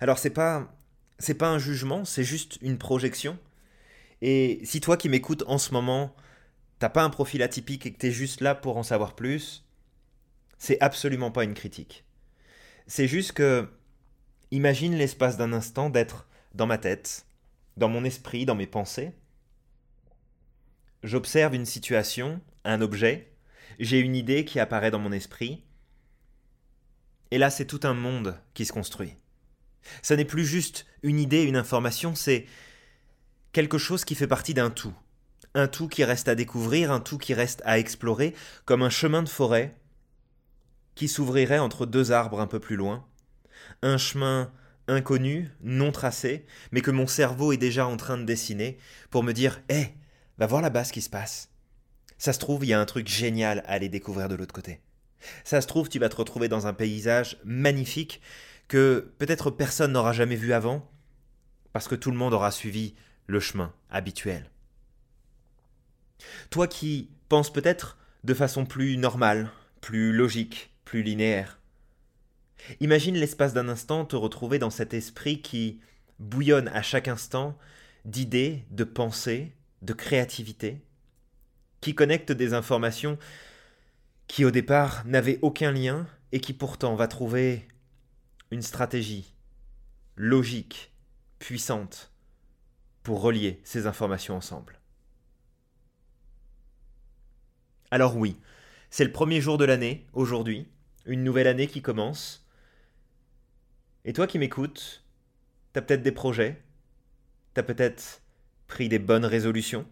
Alors 0.00 0.18
c'est 0.18 0.30
pas 0.30 0.76
c'est 1.20 1.34
pas 1.34 1.48
un 1.48 1.60
jugement, 1.60 2.04
c'est 2.04 2.24
juste 2.24 2.58
une 2.60 2.76
projection. 2.76 3.38
Et 4.20 4.58
si 4.64 4.80
toi 4.80 4.96
qui 4.96 5.08
m'écoutes 5.08 5.44
en 5.46 5.58
ce 5.58 5.70
moment, 5.70 6.12
t'as 6.80 6.88
pas 6.88 7.04
un 7.04 7.08
profil 7.08 7.44
atypique 7.44 7.86
et 7.86 7.92
que 7.92 7.98
t'es 7.98 8.10
juste 8.10 8.40
là 8.40 8.56
pour 8.56 8.78
en 8.78 8.82
savoir 8.82 9.14
plus, 9.14 9.64
c'est 10.58 10.80
absolument 10.80 11.30
pas 11.30 11.44
une 11.44 11.54
critique. 11.54 12.04
C'est 12.88 13.06
juste 13.06 13.30
que, 13.30 13.70
imagine 14.50 14.96
l'espace 14.96 15.36
d'un 15.36 15.52
instant 15.52 15.88
d'être 15.88 16.26
dans 16.52 16.66
ma 16.66 16.78
tête, 16.78 17.26
dans 17.76 17.88
mon 17.88 18.04
esprit, 18.04 18.44
dans 18.44 18.56
mes 18.56 18.66
pensées. 18.66 19.12
J'observe 21.04 21.54
une 21.54 21.64
situation, 21.64 22.40
un 22.64 22.80
objet, 22.80 23.32
j'ai 23.78 23.98
une 23.98 24.16
idée 24.16 24.44
qui 24.44 24.60
apparaît 24.60 24.90
dans 24.90 24.98
mon 24.98 25.12
esprit, 25.12 25.62
et 27.30 27.38
là 27.38 27.50
c'est 27.50 27.66
tout 27.66 27.80
un 27.82 27.94
monde 27.94 28.38
qui 28.54 28.64
se 28.64 28.72
construit. 28.72 29.16
Ça 30.02 30.16
n'est 30.16 30.24
plus 30.24 30.46
juste 30.46 30.86
une 31.02 31.18
idée, 31.18 31.42
une 31.42 31.56
information, 31.56 32.14
c'est 32.14 32.46
quelque 33.52 33.78
chose 33.78 34.04
qui 34.04 34.14
fait 34.14 34.26
partie 34.26 34.54
d'un 34.54 34.70
tout. 34.70 34.94
Un 35.54 35.68
tout 35.68 35.88
qui 35.88 36.04
reste 36.04 36.28
à 36.28 36.34
découvrir, 36.34 36.90
un 36.90 37.00
tout 37.00 37.18
qui 37.18 37.34
reste 37.34 37.62
à 37.64 37.78
explorer, 37.78 38.34
comme 38.64 38.82
un 38.82 38.90
chemin 38.90 39.22
de 39.22 39.28
forêt 39.28 39.76
qui 40.94 41.08
s'ouvrirait 41.08 41.58
entre 41.58 41.86
deux 41.86 42.12
arbres 42.12 42.40
un 42.40 42.46
peu 42.46 42.60
plus 42.60 42.76
loin. 42.76 43.04
Un 43.82 43.98
chemin 43.98 44.52
inconnu, 44.88 45.50
non 45.62 45.92
tracé, 45.92 46.46
mais 46.72 46.80
que 46.80 46.90
mon 46.90 47.06
cerveau 47.06 47.52
est 47.52 47.58
déjà 47.58 47.86
en 47.86 47.96
train 47.96 48.18
de 48.18 48.24
dessiner 48.24 48.78
pour 49.10 49.22
me 49.22 49.32
dire 49.32 49.60
Hé, 49.68 49.94
va 50.38 50.46
voir 50.46 50.62
là-bas 50.62 50.84
ce 50.84 50.92
qui 50.92 51.02
se 51.02 51.10
passe. 51.10 51.53
Ça 52.18 52.32
se 52.32 52.38
trouve, 52.38 52.64
il 52.64 52.68
y 52.68 52.72
a 52.72 52.80
un 52.80 52.86
truc 52.86 53.08
génial 53.08 53.60
à 53.60 53.72
aller 53.72 53.88
découvrir 53.88 54.28
de 54.28 54.34
l'autre 54.34 54.54
côté. 54.54 54.80
Ça 55.44 55.60
se 55.60 55.66
trouve, 55.66 55.88
tu 55.88 55.98
vas 55.98 56.08
te 56.08 56.16
retrouver 56.16 56.48
dans 56.48 56.66
un 56.66 56.74
paysage 56.74 57.38
magnifique 57.44 58.20
que 58.68 59.12
peut-être 59.18 59.50
personne 59.50 59.92
n'aura 59.92 60.12
jamais 60.12 60.36
vu 60.36 60.52
avant, 60.52 60.88
parce 61.72 61.88
que 61.88 61.94
tout 61.94 62.10
le 62.10 62.16
monde 62.16 62.34
aura 62.34 62.50
suivi 62.50 62.94
le 63.26 63.40
chemin 63.40 63.72
habituel. 63.90 64.50
Toi 66.50 66.68
qui 66.68 67.10
penses 67.28 67.52
peut-être 67.52 67.98
de 68.22 68.34
façon 68.34 68.64
plus 68.64 68.96
normale, 68.96 69.50
plus 69.80 70.12
logique, 70.12 70.70
plus 70.84 71.02
linéaire. 71.02 71.58
Imagine 72.80 73.16
l'espace 73.16 73.52
d'un 73.52 73.68
instant 73.68 74.04
te 74.04 74.16
retrouver 74.16 74.58
dans 74.58 74.70
cet 74.70 74.94
esprit 74.94 75.42
qui 75.42 75.80
bouillonne 76.18 76.68
à 76.68 76.82
chaque 76.82 77.08
instant 77.08 77.58
d'idées, 78.04 78.64
de 78.70 78.84
pensées, 78.84 79.52
de 79.82 79.92
créativité, 79.92 80.82
qui 81.84 81.94
connecte 81.94 82.32
des 82.32 82.54
informations 82.54 83.18
qui 84.26 84.46
au 84.46 84.50
départ 84.50 85.04
n'avaient 85.04 85.38
aucun 85.42 85.70
lien 85.70 86.06
et 86.32 86.40
qui 86.40 86.54
pourtant 86.54 86.94
va 86.94 87.08
trouver 87.08 87.68
une 88.50 88.62
stratégie 88.62 89.34
logique, 90.16 90.94
puissante, 91.38 92.10
pour 93.02 93.20
relier 93.20 93.60
ces 93.64 93.86
informations 93.86 94.34
ensemble. 94.34 94.80
Alors 97.90 98.16
oui, 98.16 98.40
c'est 98.88 99.04
le 99.04 99.12
premier 99.12 99.42
jour 99.42 99.58
de 99.58 99.66
l'année, 99.66 100.06
aujourd'hui, 100.14 100.66
une 101.04 101.22
nouvelle 101.22 101.48
année 101.48 101.66
qui 101.66 101.82
commence. 101.82 102.48
Et 104.06 104.14
toi 104.14 104.26
qui 104.26 104.38
m'écoutes, 104.38 105.04
t'as 105.74 105.82
peut-être 105.82 106.02
des 106.02 106.12
projets, 106.12 106.62
t'as 107.52 107.62
peut-être 107.62 108.22
pris 108.68 108.88
des 108.88 108.98
bonnes 108.98 109.26
résolutions. 109.26 109.86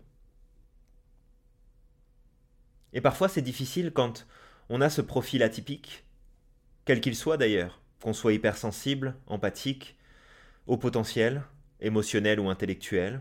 Et 2.92 3.00
parfois 3.00 3.28
c'est 3.28 3.42
difficile 3.42 3.92
quand 3.92 4.26
on 4.68 4.80
a 4.80 4.90
ce 4.90 5.00
profil 5.00 5.42
atypique, 5.42 6.04
quel 6.84 7.00
qu'il 7.00 7.16
soit 7.16 7.36
d'ailleurs, 7.36 7.80
qu'on 8.00 8.12
soit 8.12 8.32
hypersensible, 8.32 9.16
empathique, 9.26 9.96
au 10.66 10.76
potentiel, 10.76 11.42
émotionnel 11.80 12.40
ou 12.40 12.48
intellectuel. 12.48 13.20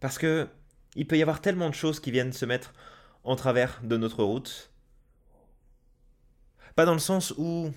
Parce 0.00 0.18
que 0.18 0.48
il 0.96 1.06
peut 1.06 1.18
y 1.18 1.22
avoir 1.22 1.40
tellement 1.40 1.70
de 1.70 1.74
choses 1.74 1.98
qui 1.98 2.10
viennent 2.10 2.32
se 2.32 2.44
mettre 2.44 2.72
en 3.24 3.36
travers 3.36 3.80
de 3.82 3.96
notre 3.96 4.22
route. 4.22 4.70
Pas 6.76 6.84
dans 6.84 6.92
le 6.92 6.98
sens 6.98 7.32
où 7.36 7.72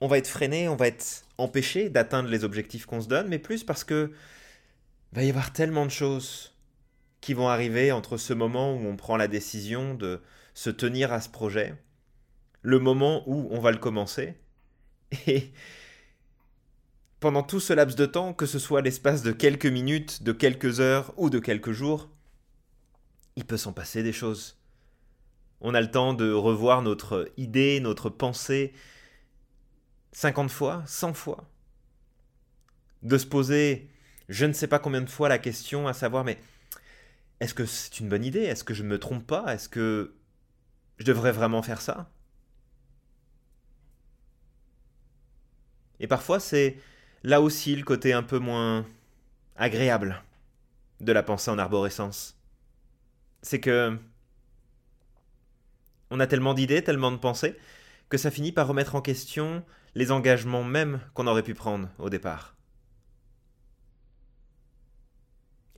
on 0.00 0.06
va 0.06 0.18
être 0.18 0.28
freiné, 0.28 0.68
on 0.68 0.76
va 0.76 0.88
être 0.88 1.24
empêché 1.38 1.88
d'atteindre 1.88 2.28
les 2.28 2.44
objectifs 2.44 2.86
qu'on 2.86 3.00
se 3.00 3.08
donne, 3.08 3.28
mais 3.28 3.38
plus 3.38 3.64
parce 3.64 3.84
que 3.84 4.12
va 5.12 5.24
y 5.24 5.30
avoir 5.30 5.52
tellement 5.52 5.84
de 5.84 5.90
choses 5.90 6.52
qui 7.20 7.34
vont 7.34 7.48
arriver 7.48 7.92
entre 7.92 8.16
ce 8.16 8.32
moment 8.32 8.74
où 8.74 8.86
on 8.86 8.96
prend 8.96 9.16
la 9.16 9.28
décision 9.28 9.94
de 9.94 10.20
se 10.54 10.70
tenir 10.70 11.12
à 11.12 11.20
ce 11.20 11.28
projet, 11.28 11.74
le 12.62 12.78
moment 12.78 13.22
où 13.26 13.48
on 13.50 13.60
va 13.60 13.70
le 13.70 13.78
commencer, 13.78 14.34
et 15.26 15.52
pendant 17.20 17.42
tout 17.42 17.60
ce 17.60 17.72
laps 17.72 17.96
de 17.96 18.06
temps, 18.06 18.32
que 18.32 18.46
ce 18.46 18.58
soit 18.58 18.80
l'espace 18.80 19.22
de 19.22 19.32
quelques 19.32 19.66
minutes, 19.66 20.22
de 20.22 20.32
quelques 20.32 20.80
heures 20.80 21.12
ou 21.16 21.28
de 21.28 21.38
quelques 21.38 21.72
jours, 21.72 22.08
il 23.36 23.44
peut 23.44 23.58
s'en 23.58 23.72
passer 23.72 24.02
des 24.02 24.12
choses. 24.12 24.58
On 25.60 25.74
a 25.74 25.80
le 25.80 25.90
temps 25.90 26.14
de 26.14 26.32
revoir 26.32 26.80
notre 26.80 27.30
idée, 27.36 27.80
notre 27.80 28.08
pensée 28.08 28.72
50 30.12 30.50
fois, 30.50 30.82
100 30.86 31.12
fois. 31.12 31.44
De 33.02 33.18
se 33.18 33.26
poser 33.26 33.90
je 34.30 34.46
ne 34.46 34.52
sais 34.52 34.68
pas 34.68 34.78
combien 34.78 35.00
de 35.02 35.10
fois 35.10 35.28
la 35.28 35.38
question 35.38 35.88
à 35.88 35.92
savoir 35.92 36.24
mais 36.24 36.38
est-ce 37.40 37.54
que 37.54 37.66
c'est 37.66 38.00
une 38.00 38.08
bonne 38.08 38.24
idée? 38.24 38.40
Est-ce 38.40 38.64
que 38.64 38.74
je 38.74 38.82
ne 38.82 38.88
me 38.88 38.98
trompe 38.98 39.26
pas? 39.26 39.54
Est-ce 39.54 39.68
que 39.68 40.14
je 40.98 41.04
devrais 41.04 41.32
vraiment 41.32 41.62
faire 41.62 41.80
ça? 41.80 42.10
Et 45.98 46.06
parfois 46.06 46.40
c'est 46.40 46.78
là 47.22 47.40
aussi 47.40 47.76
le 47.76 47.84
côté 47.84 48.12
un 48.12 48.22
peu 48.22 48.38
moins 48.38 48.86
agréable 49.56 50.22
de 51.00 51.12
la 51.12 51.22
pensée 51.22 51.50
en 51.50 51.58
arborescence. 51.58 52.38
C'est 53.42 53.60
que 53.60 53.98
on 56.10 56.20
a 56.20 56.26
tellement 56.26 56.54
d'idées, 56.54 56.82
tellement 56.82 57.12
de 57.12 57.16
pensées, 57.16 57.56
que 58.08 58.18
ça 58.18 58.30
finit 58.30 58.52
par 58.52 58.66
remettre 58.66 58.96
en 58.96 59.00
question 59.00 59.64
les 59.94 60.10
engagements 60.10 60.64
même 60.64 61.00
qu'on 61.14 61.26
aurait 61.26 61.42
pu 61.42 61.54
prendre 61.54 61.88
au 61.98 62.10
départ. 62.10 62.56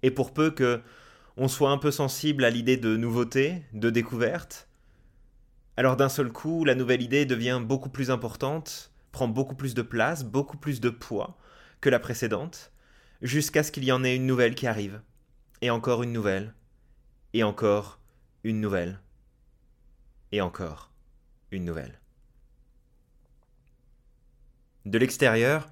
Et 0.03 0.11
pour 0.11 0.33
peu 0.33 0.51
que 0.51 0.83
on 1.37 1.49
soit 1.49 1.71
un 1.71 1.79
peu 1.79 1.91
sensible 1.91 2.45
à 2.45 2.51
l'idée 2.51 2.77
de 2.77 2.97
nouveauté, 2.97 3.63
de 3.73 3.91
découverte, 3.91 4.69
alors 5.77 5.97
d'un 5.97 6.11
seul 6.11 6.31
coup, 6.31 6.65
la 6.65 6.75
nouvelle 6.75 7.03
idée 7.03 7.25
devient 7.25 7.61
beaucoup 7.65 7.89
plus 7.89 8.11
importante 8.11 8.93
prend 9.13 9.29
beaucoup 9.29 9.55
plus 9.55 9.75
de 9.75 9.83
place, 9.83 10.25
beaucoup 10.25 10.57
plus 10.57 10.81
de 10.81 10.91
poids 10.91 11.39
que 11.81 11.91
la 11.91 12.01
précédente, 12.01 12.73
jusqu'à 13.21 13.63
ce 13.63 13.71
qu'il 13.71 13.85
y 13.85 13.93
en 13.93 14.05
ait 14.05 14.17
une 14.17 14.27
nouvelle 14.27 14.55
qui 14.55 14.67
arrive, 14.67 15.03
et 15.61 15.71
encore 15.71 16.03
une 16.03 16.13
nouvelle, 16.13 16.55
et 17.35 17.43
encore 17.43 18.01
une 18.43 18.61
nouvelle, 18.61 19.01
et 20.33 20.41
encore 20.41 20.91
une 21.51 21.65
nouvelle. 21.65 22.01
De 24.87 24.99
l'extérieur, 24.99 25.69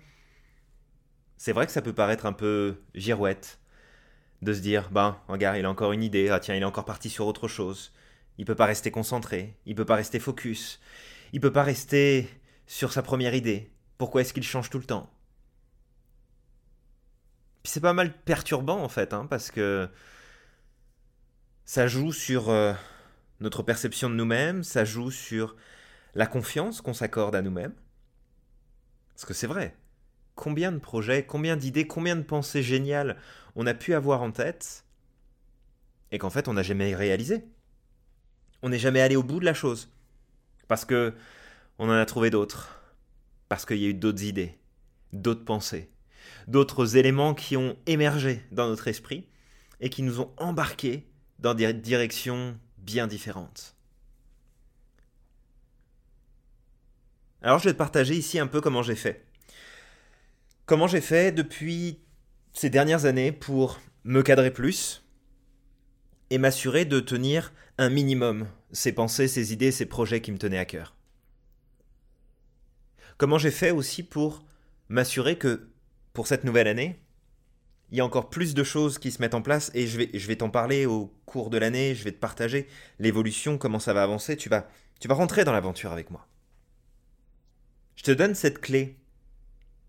c'est 1.36 1.52
vrai 1.52 1.66
que 1.66 1.72
ça 1.72 1.82
peut 1.82 1.94
paraître 1.94 2.26
un 2.26 2.32
peu 2.32 2.82
girouette 2.94 3.59
de 4.42 4.52
se 4.52 4.60
dire, 4.60 4.90
ben, 4.90 5.18
regarde, 5.28 5.58
il 5.58 5.64
a 5.64 5.70
encore 5.70 5.92
une 5.92 6.02
idée, 6.02 6.30
ah 6.30 6.40
tiens, 6.40 6.54
il 6.54 6.62
est 6.62 6.66
encore 6.66 6.84
parti 6.84 7.10
sur 7.10 7.26
autre 7.26 7.48
chose. 7.48 7.92
Il 8.38 8.46
peut 8.46 8.54
pas 8.54 8.66
rester 8.66 8.90
concentré, 8.90 9.56
il 9.66 9.74
peut 9.74 9.84
pas 9.84 9.96
rester 9.96 10.18
focus, 10.18 10.80
il 11.32 11.40
peut 11.40 11.52
pas 11.52 11.62
rester 11.62 12.28
sur 12.66 12.92
sa 12.92 13.02
première 13.02 13.34
idée 13.34 13.70
Pourquoi 13.98 14.22
est-ce 14.22 14.32
qu'il 14.32 14.44
change 14.44 14.70
tout 14.70 14.78
le 14.78 14.84
temps? 14.84 15.10
Puis 17.62 17.72
c'est 17.72 17.80
pas 17.80 17.92
mal 17.92 18.16
perturbant 18.22 18.82
en 18.82 18.88
fait, 18.88 19.12
hein, 19.12 19.26
parce 19.28 19.50
que 19.50 19.88
ça 21.66 21.86
joue 21.86 22.12
sur 22.12 22.48
euh, 22.48 22.72
notre 23.40 23.62
perception 23.62 24.08
de 24.08 24.14
nous-mêmes, 24.14 24.64
ça 24.64 24.84
joue 24.84 25.10
sur 25.10 25.56
la 26.14 26.26
confiance 26.26 26.80
qu'on 26.80 26.94
s'accorde 26.94 27.36
à 27.36 27.42
nous-mêmes. 27.42 27.74
Parce 29.10 29.26
que 29.26 29.34
c'est 29.34 29.46
vrai, 29.46 29.76
combien 30.40 30.72
de 30.72 30.78
projets, 30.78 31.22
combien 31.26 31.54
d'idées, 31.54 31.86
combien 31.86 32.16
de 32.16 32.22
pensées 32.22 32.62
géniales 32.62 33.18
on 33.56 33.66
a 33.66 33.74
pu 33.74 33.92
avoir 33.92 34.22
en 34.22 34.32
tête 34.32 34.86
et 36.12 36.18
qu'en 36.18 36.30
fait 36.30 36.48
on 36.48 36.54
n'a 36.54 36.62
jamais 36.62 36.94
réalisé. 36.94 37.44
On 38.62 38.70
n'est 38.70 38.78
jamais 38.78 39.02
allé 39.02 39.16
au 39.16 39.22
bout 39.22 39.38
de 39.38 39.44
la 39.44 39.52
chose. 39.52 39.92
Parce 40.66 40.86
que 40.86 41.14
on 41.78 41.88
en 41.88 41.92
a 41.92 42.06
trouvé 42.06 42.30
d'autres. 42.30 42.80
Parce 43.50 43.66
qu'il 43.66 43.76
y 43.76 43.84
a 43.84 43.88
eu 43.88 43.94
d'autres 43.94 44.24
idées, 44.24 44.58
d'autres 45.12 45.44
pensées, 45.44 45.90
d'autres 46.48 46.96
éléments 46.96 47.34
qui 47.34 47.58
ont 47.58 47.76
émergé 47.86 48.42
dans 48.50 48.68
notre 48.68 48.88
esprit 48.88 49.28
et 49.80 49.90
qui 49.90 50.02
nous 50.02 50.20
ont 50.20 50.32
embarqués 50.38 51.06
dans 51.38 51.52
des 51.52 51.74
directions 51.74 52.58
bien 52.78 53.06
différentes. 53.06 53.76
Alors 57.42 57.58
je 57.58 57.64
vais 57.64 57.72
te 57.74 57.78
partager 57.78 58.14
ici 58.14 58.38
un 58.38 58.46
peu 58.46 58.62
comment 58.62 58.82
j'ai 58.82 58.96
fait. 58.96 59.29
Comment 60.70 60.86
j'ai 60.86 61.00
fait 61.00 61.32
depuis 61.32 61.98
ces 62.52 62.70
dernières 62.70 63.04
années 63.04 63.32
pour 63.32 63.80
me 64.04 64.22
cadrer 64.22 64.52
plus 64.52 65.04
et 66.30 66.38
m'assurer 66.38 66.84
de 66.84 67.00
tenir 67.00 67.52
un 67.76 67.90
minimum 67.90 68.46
ces 68.70 68.92
pensées, 68.92 69.26
ces 69.26 69.52
idées, 69.52 69.72
ces 69.72 69.86
projets 69.86 70.20
qui 70.20 70.30
me 70.30 70.38
tenaient 70.38 70.60
à 70.60 70.64
cœur. 70.64 70.94
Comment 73.18 73.36
j'ai 73.36 73.50
fait 73.50 73.72
aussi 73.72 74.04
pour 74.04 74.44
m'assurer 74.88 75.36
que 75.36 75.68
pour 76.12 76.28
cette 76.28 76.44
nouvelle 76.44 76.68
année, 76.68 77.02
il 77.90 77.98
y 77.98 78.00
a 78.00 78.04
encore 78.04 78.30
plus 78.30 78.54
de 78.54 78.62
choses 78.62 79.00
qui 79.00 79.10
se 79.10 79.20
mettent 79.20 79.34
en 79.34 79.42
place 79.42 79.72
et 79.74 79.88
je 79.88 79.98
vais, 79.98 80.36
t'en 80.36 80.50
parler 80.50 80.86
au 80.86 81.12
cours 81.26 81.50
de 81.50 81.58
l'année, 81.58 81.96
je 81.96 82.04
vais 82.04 82.12
te 82.12 82.20
partager 82.20 82.68
l'évolution, 83.00 83.58
comment 83.58 83.80
ça 83.80 83.92
va 83.92 84.04
avancer, 84.04 84.36
tu 84.36 84.48
vas, 84.48 84.68
tu 85.00 85.08
vas 85.08 85.16
rentrer 85.16 85.42
dans 85.42 85.52
l'aventure 85.52 85.90
avec 85.90 86.12
moi. 86.12 86.28
Je 87.96 88.04
te 88.04 88.12
donne 88.12 88.36
cette 88.36 88.60
clé 88.60 88.99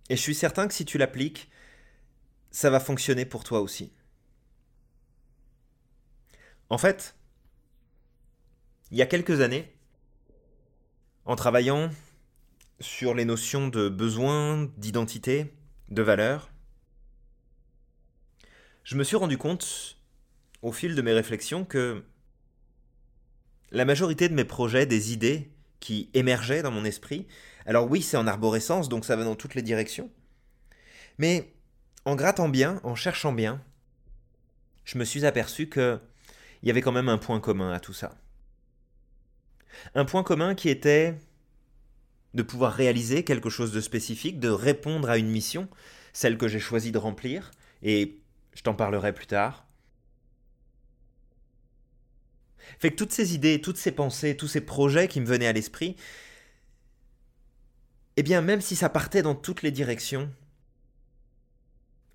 et 0.10 0.16
je 0.16 0.22
suis 0.22 0.36
certain 0.36 0.68
que 0.68 0.74
si 0.74 0.86
tu 0.86 0.98
l'appliques, 0.98 1.50
ça 2.52 2.70
va 2.70 2.80
fonctionner 2.80 3.26
pour 3.26 3.44
toi 3.44 3.62
aussi. 3.62 3.94
En 6.70 6.78
fait, 6.78 7.16
il 8.92 8.98
y 8.98 9.02
a 9.02 9.06
quelques 9.06 9.42
années, 9.42 9.74
en 11.26 11.36
travaillant 11.36 11.90
sur 12.80 13.14
les 13.14 13.26
notions 13.26 13.68
de 13.68 13.90
besoin, 13.90 14.70
d'identité, 14.78 15.54
de 15.90 16.02
valeur, 16.02 16.52
je 18.84 18.96
me 18.96 19.04
suis 19.04 19.16
rendu 19.16 19.38
compte, 19.38 19.98
au 20.62 20.72
fil 20.72 20.96
de 20.96 21.02
mes 21.02 21.14
réflexions, 21.14 21.66
que 21.66 22.04
la 23.72 23.86
majorité 23.86 24.28
de 24.28 24.34
mes 24.34 24.44
projets, 24.44 24.86
des 24.86 25.14
idées 25.14 25.52
qui 25.80 26.10
émergeaient 26.14 26.64
dans 26.64 26.72
mon 26.72 26.84
esprit, 26.84 27.28
alors 27.66 27.90
oui, 27.90 28.02
c'est 28.02 28.18
en 28.18 28.28
arborescence, 28.28 28.90
donc 28.90 29.06
ça 29.06 29.16
va 29.16 29.24
dans 29.24 29.36
toutes 29.36 29.56
les 29.56 29.62
directions, 29.62 30.10
mais 31.18 31.54
en 32.06 32.16
grattant 32.16 32.50
bien, 32.50 32.80
en 32.84 32.96
cherchant 32.96 33.34
bien, 33.34 33.62
je 34.84 34.98
me 34.98 35.06
suis 35.06 35.26
aperçu 35.26 35.68
que 35.68 36.00
il 36.64 36.68
y 36.68 36.72
avait 36.72 36.82
quand 36.82 36.92
même 36.92 37.10
un 37.10 37.18
point 37.18 37.40
commun 37.40 37.72
à 37.72 37.80
tout 37.80 37.94
ça. 37.94 38.16
Un 39.96 40.06
point 40.06 40.24
commun 40.24 40.54
qui 40.54 40.70
était 40.70 41.18
de 42.34 42.44
pouvoir 42.44 42.74
réaliser 42.74 43.24
quelque 43.24 43.50
chose 43.50 43.72
de 43.72 43.82
spécifique, 43.82 44.40
de 44.40 44.50
répondre 44.50 45.10
à 45.10 45.18
une 45.18 45.30
mission, 45.30 45.68
celle 46.14 46.38
que 46.38 46.48
j'ai 46.48 46.60
choisi 46.60 46.92
de 46.92 46.98
remplir, 46.98 47.52
et 47.84 48.20
je 48.54 48.62
t'en 48.62 48.74
parlerai 48.74 49.14
plus 49.14 49.28
tard. 49.28 49.66
Fait 52.80 52.92
que 52.92 52.96
toutes 52.96 53.12
ces 53.12 53.36
idées, 53.36 53.60
toutes 53.60 53.78
ces 53.78 53.92
pensées, 53.92 54.38
tous 54.38 54.48
ces 54.48 54.62
projets 54.62 55.08
qui 55.08 55.20
me 55.20 55.26
venaient 55.26 55.48
à 55.48 55.54
l'esprit, 55.54 55.96
eh 58.22 58.24
bien 58.24 58.42
même 58.42 58.62
si 58.62 58.76
ça 58.76 58.88
partait 58.88 59.24
dans 59.24 59.34
toutes 59.34 59.64
les 59.64 59.72
directions, 59.72 60.32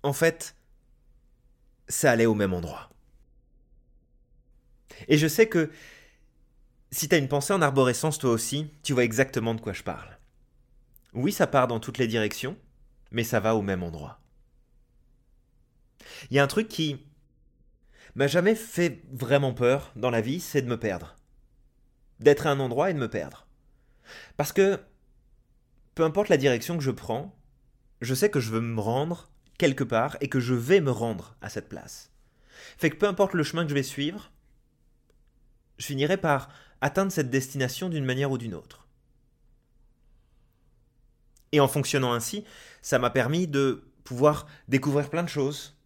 en 0.03 0.13
fait, 0.13 0.55
ça 1.89 2.11
allait 2.11 2.25
au 2.25 2.33
même 2.33 2.53
endroit. 2.53 2.89
Et 5.09 5.17
je 5.17 5.27
sais 5.27 5.49
que 5.49 5.69
si 6.91 7.09
tu 7.09 7.15
as 7.15 7.17
une 7.17 7.27
pensée 7.27 7.51
en 7.51 7.61
arborescence 7.61 8.19
toi 8.19 8.31
aussi, 8.31 8.71
tu 8.83 8.93
vois 8.93 9.03
exactement 9.03 9.53
de 9.53 9.59
quoi 9.59 9.73
je 9.73 9.83
parle. 9.83 10.17
Oui, 11.11 11.33
ça 11.33 11.45
part 11.45 11.67
dans 11.67 11.81
toutes 11.81 11.97
les 11.97 12.07
directions, 12.07 12.57
mais 13.11 13.25
ça 13.25 13.41
va 13.41 13.53
au 13.53 13.61
même 13.61 13.83
endroit. 13.83 14.21
Il 16.31 16.37
y 16.37 16.39
a 16.39 16.43
un 16.43 16.47
truc 16.47 16.69
qui 16.69 17.05
m'a 18.15 18.27
jamais 18.27 18.55
fait 18.55 19.03
vraiment 19.11 19.53
peur 19.53 19.91
dans 19.97 20.09
la 20.09 20.21
vie, 20.21 20.39
c'est 20.39 20.61
de 20.61 20.69
me 20.69 20.79
perdre. 20.79 21.17
D'être 22.21 22.47
à 22.47 22.51
un 22.51 22.61
endroit 22.61 22.91
et 22.91 22.93
de 22.93 22.99
me 22.99 23.09
perdre. 23.09 23.45
Parce 24.37 24.53
que, 24.53 24.79
peu 25.97 26.03
importe 26.03 26.29
la 26.29 26.37
direction 26.37 26.77
que 26.77 26.83
je 26.83 26.91
prends, 26.91 27.35
je 28.01 28.13
sais 28.13 28.29
que 28.29 28.39
je 28.39 28.51
veux 28.51 28.61
me 28.61 28.79
rendre 28.79 29.31
quelque 29.57 29.83
part 29.83 30.15
et 30.21 30.29
que 30.29 30.39
je 30.39 30.53
vais 30.53 30.79
me 30.79 30.91
rendre 30.91 31.35
à 31.41 31.49
cette 31.49 31.69
place. 31.69 32.11
Fait 32.77 32.91
que 32.91 32.97
peu 32.97 33.07
importe 33.07 33.33
le 33.33 33.41
chemin 33.41 33.63
que 33.63 33.69
je 33.69 33.73
vais 33.73 33.81
suivre, 33.81 34.31
je 35.79 35.87
finirai 35.87 36.17
par 36.17 36.49
atteindre 36.81 37.11
cette 37.11 37.31
destination 37.31 37.89
d'une 37.89 38.05
manière 38.05 38.29
ou 38.29 38.37
d'une 38.37 38.53
autre. 38.53 38.85
Et 41.51 41.59
en 41.59 41.67
fonctionnant 41.67 42.13
ainsi, 42.13 42.43
ça 42.83 42.99
m'a 42.99 43.09
permis 43.09 43.47
de 43.47 43.83
pouvoir 44.03 44.45
découvrir 44.67 45.09
plein 45.09 45.23
de 45.23 45.29
choses. 45.29 45.79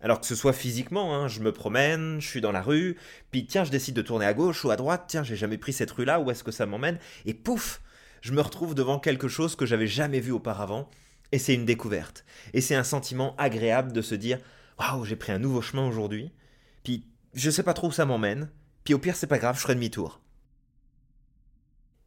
Alors 0.00 0.18
que 0.18 0.26
ce 0.26 0.34
soit 0.34 0.52
physiquement, 0.52 1.14
hein, 1.14 1.28
je 1.28 1.38
me 1.38 1.52
promène, 1.52 2.20
je 2.20 2.26
suis 2.26 2.40
dans 2.40 2.50
la 2.50 2.62
rue, 2.62 2.98
puis 3.30 3.46
tiens, 3.46 3.62
je 3.62 3.70
décide 3.70 3.94
de 3.94 4.02
tourner 4.02 4.26
à 4.26 4.34
gauche 4.34 4.64
ou 4.64 4.72
à 4.72 4.76
droite, 4.76 5.04
tiens, 5.06 5.22
j'ai 5.22 5.36
jamais 5.36 5.56
pris 5.56 5.72
cette 5.72 5.92
rue-là, 5.92 6.18
où 6.18 6.32
est-ce 6.32 6.42
que 6.42 6.50
ça 6.50 6.66
m'emmène? 6.66 6.98
Et 7.26 7.34
pouf, 7.34 7.80
je 8.22 8.32
me 8.32 8.40
retrouve 8.40 8.74
devant 8.74 8.98
quelque 8.98 9.28
chose 9.28 9.56
que 9.56 9.66
j'avais 9.66 9.86
jamais 9.86 10.20
vu 10.20 10.32
auparavant, 10.32 10.88
et 11.32 11.38
c'est 11.38 11.54
une 11.54 11.66
découverte. 11.66 12.24
Et 12.54 12.60
c'est 12.60 12.74
un 12.74 12.84
sentiment 12.84 13.36
agréable 13.36 13.92
de 13.92 14.00
se 14.00 14.14
dire, 14.14 14.38
waouh, 14.78 15.04
j'ai 15.04 15.16
pris 15.16 15.32
un 15.32 15.38
nouveau 15.38 15.60
chemin 15.60 15.86
aujourd'hui, 15.86 16.32
puis 16.84 17.06
je 17.34 17.50
sais 17.50 17.62
pas 17.62 17.74
trop 17.74 17.88
où 17.88 17.92
ça 17.92 18.06
m'emmène, 18.06 18.50
puis 18.84 18.94
au 18.94 18.98
pire, 18.98 19.16
c'est 19.16 19.26
pas 19.26 19.38
grave, 19.38 19.56
je 19.56 19.60
ferai 19.60 19.74
demi-tour. 19.74 20.20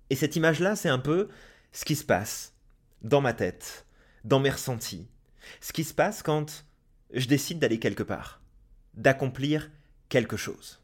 Et 0.10 0.16
cette 0.16 0.36
image-là, 0.36 0.76
c'est 0.76 0.90
un 0.90 1.00
peu 1.00 1.30
ce 1.72 1.86
qui 1.86 1.96
se 1.96 2.04
passe 2.04 2.54
dans 3.02 3.22
ma 3.22 3.34
tête, 3.34 3.86
dans 4.24 4.40
mes 4.40 4.50
ressentis. 4.50 5.10
Ce 5.60 5.74
qui 5.74 5.84
se 5.84 5.94
passe 5.94 6.24
quand 6.24 6.66
je 7.14 7.28
décide 7.28 7.60
d'aller 7.60 7.80
quelque 7.80 8.04
part, 8.04 8.42
d'accomplir 8.94 9.70
quelque 10.10 10.38
chose. 10.38 10.82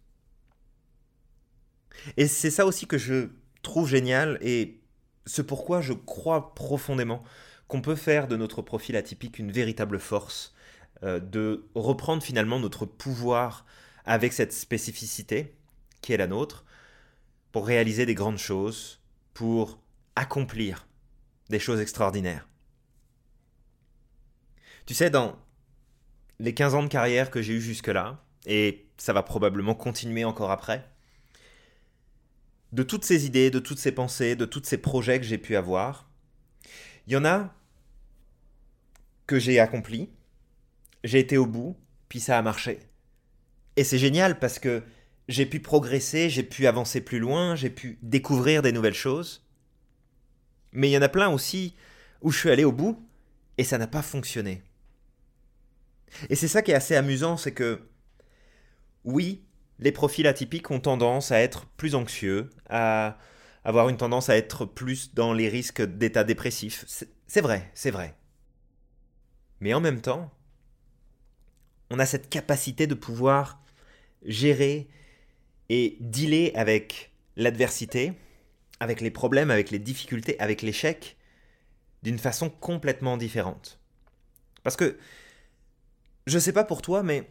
Et 2.17 2.28
c'est 2.28 2.52
ça 2.52 2.65
aussi 2.65 2.88
que 2.88 2.98
je 2.98 3.30
trouve 3.62 3.88
génial 3.88 4.38
et 4.41 4.81
ce 5.26 5.42
pourquoi 5.42 5.82
je 5.82 5.94
crois 5.94 6.54
profondément 6.56 7.24
qu'on 7.68 7.82
peut 7.82 7.96
faire 7.96 8.28
de 8.28 8.36
notre 8.36 8.62
profil 8.62 8.96
atypique 8.96 9.40
une 9.40 9.52
véritable 9.52 10.00
force, 10.00 10.54
euh, 11.04 11.20
de 11.20 11.70
reprendre 11.76 12.22
finalement 12.22 12.60
notre 12.60 12.86
pouvoir 12.86 13.66
avec 14.06 14.34
cette 14.34 14.54
spécificité 14.54 15.56
qui 16.02 16.14
est 16.14 16.18
la 16.18 16.28
nôtre, 16.28 16.66
pour 17.52 17.68
réaliser 17.68 18.06
des 18.06 18.16
grandes 18.16 18.38
choses, 18.38 19.00
pour 19.34 19.80
accomplir 20.16 20.88
des 21.50 21.60
choses 21.60 21.80
extraordinaires. 21.80 22.48
Tu 24.86 24.94
sais, 24.94 25.10
dans 25.10 25.38
les 26.40 26.54
15 26.54 26.76
ans 26.76 26.84
de 26.84 26.88
carrière 26.88 27.30
que 27.30 27.42
j'ai 27.42 27.54
eu 27.54 27.62
jusque-là, 27.62 28.24
et 28.46 28.88
ça 28.98 29.14
va 29.14 29.22
probablement 29.24 29.76
continuer 29.76 30.26
encore 30.26 30.52
après, 30.52 30.90
de 32.72 32.84
toutes 32.84 33.06
ces 33.06 33.26
idées, 33.26 33.52
de 33.52 33.60
toutes 33.60 33.80
ces 33.80 33.92
pensées, 33.92 34.36
de 34.36 34.46
tous 34.46 34.64
ces 34.64 34.78
projets 34.78 35.20
que 35.20 35.26
j'ai 35.26 35.38
pu 35.38 35.56
avoir, 35.56 36.10
il 37.08 37.14
y 37.14 37.16
en 37.18 37.26
a 37.26 37.54
que 39.28 39.40
j'ai 39.40 39.60
accompli, 39.60 40.10
j'ai 41.04 41.20
été 41.20 41.38
au 41.38 41.46
bout, 41.46 41.78
puis 42.10 42.20
ça 42.20 42.38
a 42.38 42.42
marché. 42.42 42.80
Et 43.76 43.84
c'est 43.84 43.98
génial 43.98 44.40
parce 44.40 44.60
que 44.60 44.84
j'ai 45.28 45.46
pu 45.46 45.60
progresser, 45.60 46.30
j'ai 46.30 46.44
pu 46.44 46.68
avancer 46.68 47.02
plus 47.02 47.20
loin, 47.20 47.56
j'ai 47.56 47.70
pu 47.70 47.98
découvrir 48.02 48.62
des 48.62 48.72
nouvelles 48.72 48.94
choses. 48.94 49.46
Mais 50.74 50.90
il 50.90 50.92
y 50.92 50.98
en 50.98 51.02
a 51.02 51.10
plein 51.10 51.30
aussi 51.30 51.76
où 52.22 52.32
je 52.32 52.40
suis 52.40 52.50
allé 52.50 52.64
au 52.64 52.72
bout 52.72 53.06
et 53.58 53.64
ça 53.64 53.78
n'a 53.78 53.88
pas 53.88 54.02
fonctionné. 54.02 54.64
Et 56.30 56.36
c'est 56.36 56.48
ça 56.48 56.62
qui 56.62 56.72
est 56.72 56.76
assez 56.76 56.96
amusant, 56.96 57.38
c'est 57.38 57.54
que 57.54 57.82
oui, 59.04 59.44
les 59.82 59.91
profils 59.91 60.28
atypiques 60.28 60.72
ont 60.72 60.80
tendance 60.80 61.32
à 61.32 61.39
être 61.39 61.65
plus 61.65 61.96
anxieux, 61.96 62.50
à 62.70 63.17
avoir 63.63 63.89
une 63.89 63.98
tendance 63.98 64.30
à 64.30 64.38
être 64.38 64.65
plus 64.65 65.13
dans 65.13 65.34
les 65.34 65.50
risques 65.50 65.82
d'état 65.82 66.24
dépressif. 66.24 66.86
C'est 67.28 67.41
vrai, 67.41 67.70
c'est 67.74 67.91
vrai. 67.91 68.15
Mais 69.60 69.74
en 69.74 69.82
même 69.82 70.02
temps, 70.02 70.32
on 71.89 72.00
a 72.00 72.06
cette 72.06 72.30
capacité 72.30 72.88
de 72.88 72.96
pouvoir 72.96 73.62
gérer 74.24 74.88
et 75.70 75.98
dealer 76.00 76.52
avec 76.56 77.12
l'adversité, 77.36 78.13
avec 78.80 79.02
les 79.02 79.12
problèmes, 79.12 79.52
avec 79.52 79.72
les 79.72 79.80
difficultés, 79.80 80.39
avec 80.39 80.62
l'échec, 80.62 81.17
d'une 82.04 82.20
façon 82.20 82.50
complètement 82.50 83.17
différente. 83.17 83.80
Parce 84.63 84.76
que, 84.76 84.98
je 86.28 86.39
sais 86.39 86.54
pas 86.54 86.63
pour 86.63 86.82
toi, 86.82 87.04
mais 87.04 87.30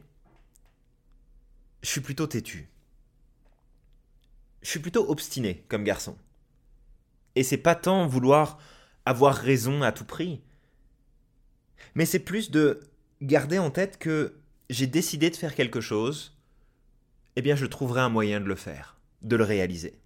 je 1.82 1.88
suis 1.88 2.00
plutôt 2.00 2.26
têtu. 2.26 2.68
Je 4.62 4.68
suis 4.68 4.80
plutôt 4.80 5.08
obstiné 5.08 5.64
comme 5.68 5.84
garçon. 5.84 6.16
Et 7.34 7.42
c'est 7.42 7.56
pas 7.56 7.74
tant 7.74 8.06
vouloir 8.06 8.58
avoir 9.06 9.34
raison 9.34 9.82
à 9.82 9.92
tout 9.92 10.04
prix, 10.04 10.42
mais 11.94 12.04
c'est 12.04 12.18
plus 12.18 12.50
de 12.50 12.80
garder 13.22 13.58
en 13.58 13.70
tête 13.70 13.98
que 13.98 14.40
j'ai 14.68 14.86
décidé 14.86 15.30
de 15.30 15.36
faire 15.36 15.54
quelque 15.54 15.80
chose, 15.80 16.36
eh 17.36 17.42
bien 17.42 17.56
je 17.56 17.66
trouverai 17.66 18.00
un 18.00 18.08
moyen 18.08 18.40
de 18.40 18.46
le 18.46 18.54
faire, 18.54 18.98
de 19.22 19.36
le 19.36 19.44
réaliser. 19.44 19.98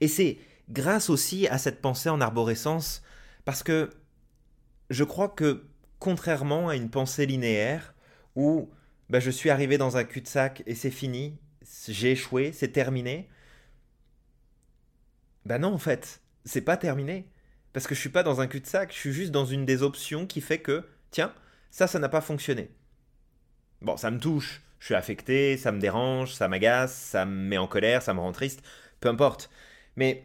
Et 0.00 0.08
c'est 0.08 0.38
grâce 0.68 1.10
aussi 1.10 1.48
à 1.48 1.58
cette 1.58 1.80
pensée 1.80 2.08
en 2.08 2.20
arborescence, 2.20 3.02
parce 3.44 3.62
que 3.62 3.90
je 4.90 5.04
crois 5.04 5.28
que 5.28 5.64
contrairement 5.98 6.68
à 6.68 6.76
une 6.76 6.90
pensée 6.90 7.26
linéaire, 7.26 7.94
où 8.36 8.70
bah, 9.10 9.20
je 9.20 9.30
suis 9.30 9.50
arrivé 9.50 9.76
dans 9.76 9.96
un 9.96 10.04
cul-de-sac 10.04 10.62
et 10.66 10.74
c'est 10.74 10.90
fini, 10.90 11.36
j'ai 11.88 12.12
échoué, 12.12 12.52
c'est 12.52 12.72
terminé, 12.72 13.28
bah 15.44 15.58
non 15.58 15.74
en 15.74 15.78
fait, 15.78 16.22
c'est 16.44 16.60
pas 16.60 16.76
terminé. 16.76 17.28
Parce 17.72 17.86
que 17.86 17.94
je 17.94 18.00
suis 18.00 18.08
pas 18.08 18.22
dans 18.22 18.40
un 18.40 18.46
cul-de-sac, 18.46 18.92
je 18.92 18.98
suis 18.98 19.12
juste 19.12 19.32
dans 19.32 19.44
une 19.44 19.64
des 19.64 19.82
options 19.82 20.26
qui 20.26 20.40
fait 20.40 20.60
que, 20.60 20.88
tiens, 21.10 21.34
ça, 21.70 21.86
ça 21.86 21.98
n'a 21.98 22.08
pas 22.08 22.20
fonctionné. 22.20 22.70
Bon, 23.82 23.96
ça 23.96 24.10
me 24.10 24.18
touche, 24.18 24.62
je 24.78 24.86
suis 24.86 24.94
affecté, 24.94 25.56
ça 25.56 25.72
me 25.72 25.80
dérange, 25.80 26.34
ça 26.34 26.48
m'agace, 26.48 26.94
ça 26.94 27.24
me 27.26 27.32
met 27.48 27.58
en 27.58 27.66
colère, 27.66 28.02
ça 28.02 28.14
me 28.14 28.20
rend 28.20 28.32
triste, 28.32 28.62
peu 29.00 29.08
importe. 29.08 29.50
Mais 29.96 30.24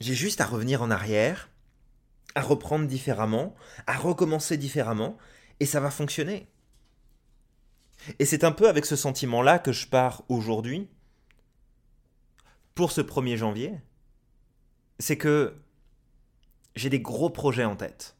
j'ai 0.00 0.14
juste 0.14 0.40
à 0.40 0.46
revenir 0.46 0.82
en 0.82 0.90
arrière 0.90 1.50
à 2.34 2.42
reprendre 2.42 2.86
différemment, 2.86 3.54
à 3.86 3.96
recommencer 3.96 4.56
différemment, 4.56 5.16
et 5.58 5.66
ça 5.66 5.80
va 5.80 5.90
fonctionner. 5.90 6.48
Et 8.18 8.24
c'est 8.24 8.44
un 8.44 8.52
peu 8.52 8.68
avec 8.68 8.86
ce 8.86 8.96
sentiment-là 8.96 9.58
que 9.58 9.72
je 9.72 9.86
pars 9.86 10.24
aujourd'hui, 10.28 10.88
pour 12.74 12.92
ce 12.92 13.00
1er 13.00 13.36
janvier, 13.36 13.74
c'est 14.98 15.18
que 15.18 15.56
j'ai 16.76 16.88
des 16.88 17.00
gros 17.00 17.30
projets 17.30 17.64
en 17.64 17.76
tête. 17.76 18.16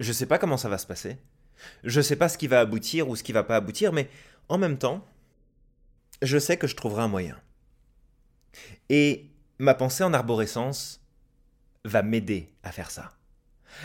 Je 0.00 0.08
ne 0.08 0.14
sais 0.14 0.26
pas 0.26 0.38
comment 0.38 0.56
ça 0.56 0.68
va 0.68 0.78
se 0.78 0.86
passer. 0.86 1.18
Je 1.82 1.98
ne 1.98 2.02
sais 2.02 2.16
pas 2.16 2.28
ce 2.28 2.38
qui 2.38 2.46
va 2.46 2.60
aboutir 2.60 3.08
ou 3.08 3.16
ce 3.16 3.22
qui 3.22 3.32
va 3.32 3.42
pas 3.42 3.56
aboutir, 3.56 3.92
mais 3.92 4.08
en 4.48 4.58
même 4.58 4.78
temps, 4.78 5.04
je 6.22 6.38
sais 6.38 6.56
que 6.56 6.66
je 6.66 6.76
trouverai 6.76 7.02
un 7.02 7.08
moyen. 7.08 7.38
Et 8.88 9.30
ma 9.58 9.74
pensée 9.74 10.04
en 10.04 10.14
arborescence 10.14 11.02
va 11.84 12.02
m'aider 12.02 12.52
à 12.62 12.72
faire 12.72 12.90
ça. 12.90 13.12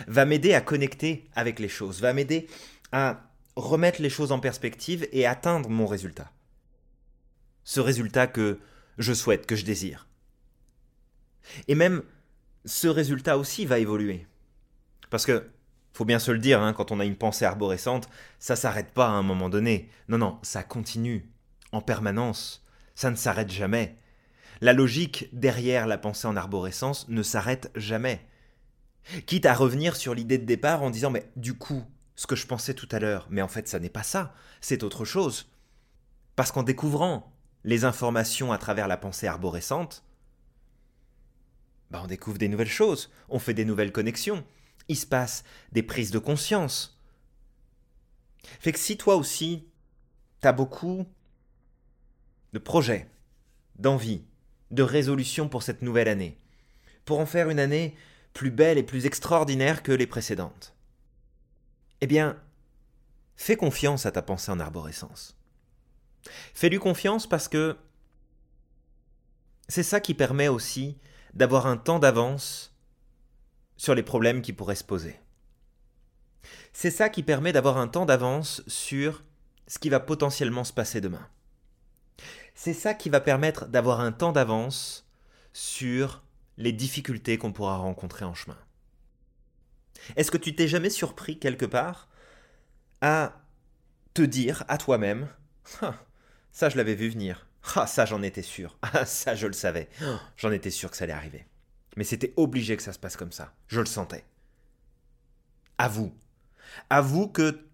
Va 0.08 0.26
m'aider 0.26 0.54
à 0.54 0.62
connecter 0.62 1.30
avec 1.36 1.60
les 1.60 1.68
choses, 1.68 2.02
va 2.02 2.14
m'aider 2.14 2.48
à 2.92 3.22
remettre 3.56 4.02
les 4.02 4.10
choses 4.10 4.32
en 4.32 4.40
perspective 4.40 5.08
et 5.12 5.26
atteindre 5.26 5.70
mon 5.70 5.86
résultat. 5.86 6.32
Ce 7.64 7.80
résultat 7.80 8.28
que 8.28 8.60
je 8.98 9.14
souhaite, 9.14 9.46
que 9.46 9.56
je 9.56 9.66
désire. 9.66 10.08
Et 11.68 11.76
même 11.76 12.04
ce 12.66 12.88
résultat 12.88 13.38
aussi 13.38 13.66
va 13.66 13.80
évoluer. 13.80 14.26
Parce 15.10 15.26
que, 15.26 15.50
faut 15.94 16.06
bien 16.06 16.20
se 16.20 16.32
le 16.32 16.40
dire, 16.40 16.62
hein, 16.62 16.74
quand 16.74 16.92
on 16.92 17.00
a 17.00 17.06
une 17.06 17.16
pensée 17.16 17.46
arborescente, 17.46 18.10
ça 18.40 18.56
s'arrête 18.56 18.92
pas 18.92 19.08
à 19.08 19.12
un 19.12 19.22
moment 19.22 19.50
donné. 19.50 19.90
Non, 20.08 20.18
non, 20.18 20.40
ça 20.42 20.64
continue, 20.64 21.30
en 21.72 21.82
permanence. 21.82 22.66
Ça 22.96 23.12
ne 23.12 23.16
s'arrête 23.16 23.52
jamais. 23.52 23.98
La 24.64 24.72
logique 24.72 25.28
derrière 25.34 25.88
la 25.88 25.98
pensée 25.98 26.26
en 26.26 26.38
arborescence 26.38 27.10
ne 27.10 27.22
s'arrête 27.22 27.70
jamais. 27.76 28.26
Quitte 29.26 29.46
à 29.46 29.54
revenir 29.54 29.98
sur 29.98 30.16
l'idée 30.16 30.38
de 30.38 30.46
départ 30.46 30.84
en 30.84 30.90
disant 30.90 31.10
mais 31.10 31.30
du 31.36 31.54
coup, 31.54 31.84
ce 32.16 32.28
que 32.28 32.38
je 32.38 32.48
pensais 32.48 32.74
tout 32.74 32.88
à 32.94 33.00
l'heure, 33.00 33.28
mais 33.30 33.42
en 33.42 33.50
fait 33.50 33.68
ça 33.68 33.78
n'est 33.78 33.90
pas 33.90 34.04
ça, 34.04 34.34
c'est 34.62 34.84
autre 34.84 35.04
chose. 35.04 35.52
Parce 36.38 36.54
qu'en 36.54 36.64
découvrant 36.64 37.36
les 37.66 37.84
informations 37.84 38.54
à 38.54 38.58
travers 38.58 38.88
la 38.88 38.96
pensée 38.96 39.28
arborescente, 39.28 40.06
bah 41.92 42.00
on 42.02 42.08
découvre 42.08 42.38
des 42.38 42.48
nouvelles 42.48 42.70
choses, 42.70 43.12
on 43.28 43.40
fait 43.40 43.54
des 43.54 43.66
nouvelles 43.66 43.92
connexions, 43.92 44.46
il 44.88 44.96
se 44.96 45.06
passe 45.06 45.44
des 45.74 45.84
prises 45.84 46.12
de 46.12 46.20
conscience. 46.20 47.04
Fait 48.62 48.72
que 48.72 48.80
si 48.80 48.96
toi 48.96 49.18
aussi, 49.18 49.68
t'as 50.40 50.54
beaucoup 50.54 51.06
de 52.54 52.60
projets, 52.60 53.12
d'envie, 53.76 54.24
de 54.74 54.84
résolutions 54.84 55.48
pour 55.48 55.64
cette 55.64 55.82
nouvelle 55.82 56.08
année, 56.08 56.38
pour 57.06 57.20
en 57.20 57.26
faire 57.26 57.50
une 57.50 57.60
année 57.60 57.96
plus 58.34 58.52
belle 58.52 58.78
et 58.78 58.84
plus 58.84 59.06
extraordinaire 59.06 59.84
que 59.84 59.92
les 59.92 60.08
précédentes, 60.08 60.74
eh 62.02 62.08
bien, 62.08 62.38
fais 63.36 63.56
confiance 63.56 64.06
à 64.06 64.12
ta 64.12 64.22
pensée 64.22 64.52
en 64.52 64.60
arborescence. 64.60 65.38
Fais-lui 66.54 66.80
confiance 66.80 67.28
parce 67.28 67.48
que 67.48 67.78
c'est 69.68 69.84
ça 69.84 70.00
qui 70.00 70.14
permet 70.14 70.48
aussi 70.48 70.98
d'avoir 71.34 71.68
un 71.68 71.78
temps 71.78 72.00
d'avance 72.00 72.76
sur 73.78 73.96
les 73.96 74.04
problèmes 74.04 74.42
qui 74.42 74.54
pourraient 74.54 74.76
se 74.76 74.84
poser. 74.84 75.20
C'est 76.74 76.92
ça 76.92 77.10
qui 77.10 77.24
permet 77.24 77.54
d'avoir 77.54 77.78
un 77.78 77.88
temps 77.88 78.06
d'avance 78.06 78.64
sur 78.68 79.24
ce 79.68 79.80
qui 79.80 79.90
va 79.90 80.00
potentiellement 80.00 80.64
se 80.64 80.74
passer 80.74 81.00
demain. 81.00 81.28
C'est 82.64 82.74
ça 82.74 82.94
qui 82.94 83.10
va 83.10 83.20
permettre 83.20 83.68
d'avoir 83.68 84.00
un 84.00 84.14
temps 84.14 84.32
d'avance 84.32 85.06
sur 85.52 86.24
les 86.56 86.72
difficultés 86.72 87.38
qu'on 87.38 87.52
pourra 87.52 87.76
rencontrer 87.76 88.24
en 88.24 88.34
chemin. 88.34 88.58
Est-ce 90.16 90.32
que 90.32 90.38
tu 90.38 90.56
t'es 90.56 90.70
jamais 90.70 90.90
surpris 90.90 91.38
quelque 91.40 91.66
part 91.66 92.08
à 93.02 93.44
te 94.14 94.22
dire 94.22 94.64
à 94.70 94.78
toi-même 94.78 95.28
ah, 95.82 95.96
ça 96.54 96.70
je 96.70 96.78
l'avais 96.78 96.96
vu 96.96 97.10
venir. 97.10 97.50
Ah, 97.76 97.86
ça 97.86 98.06
j'en 98.06 98.22
étais 98.22 98.42
sûr. 98.42 98.78
Ah, 98.82 99.06
ça 99.06 99.36
je 99.36 99.48
le 99.48 99.52
savais. 99.52 99.90
J'en 100.38 100.54
étais 100.54 100.72
sûr 100.72 100.90
que 100.90 100.96
ça 100.96 101.04
allait 101.04 101.12
arriver. 101.12 101.46
Mais 101.98 102.06
c'était 102.06 102.34
obligé 102.38 102.78
que 102.78 102.84
ça 102.84 102.94
se 102.94 103.00
passe 103.00 103.18
comme 103.18 103.34
ça. 103.34 103.54
Je 103.68 103.82
le 103.82 103.86
sentais. 103.86 104.24
Avoue. 105.78 106.16
Avoue 106.90 107.28
que 107.28 107.68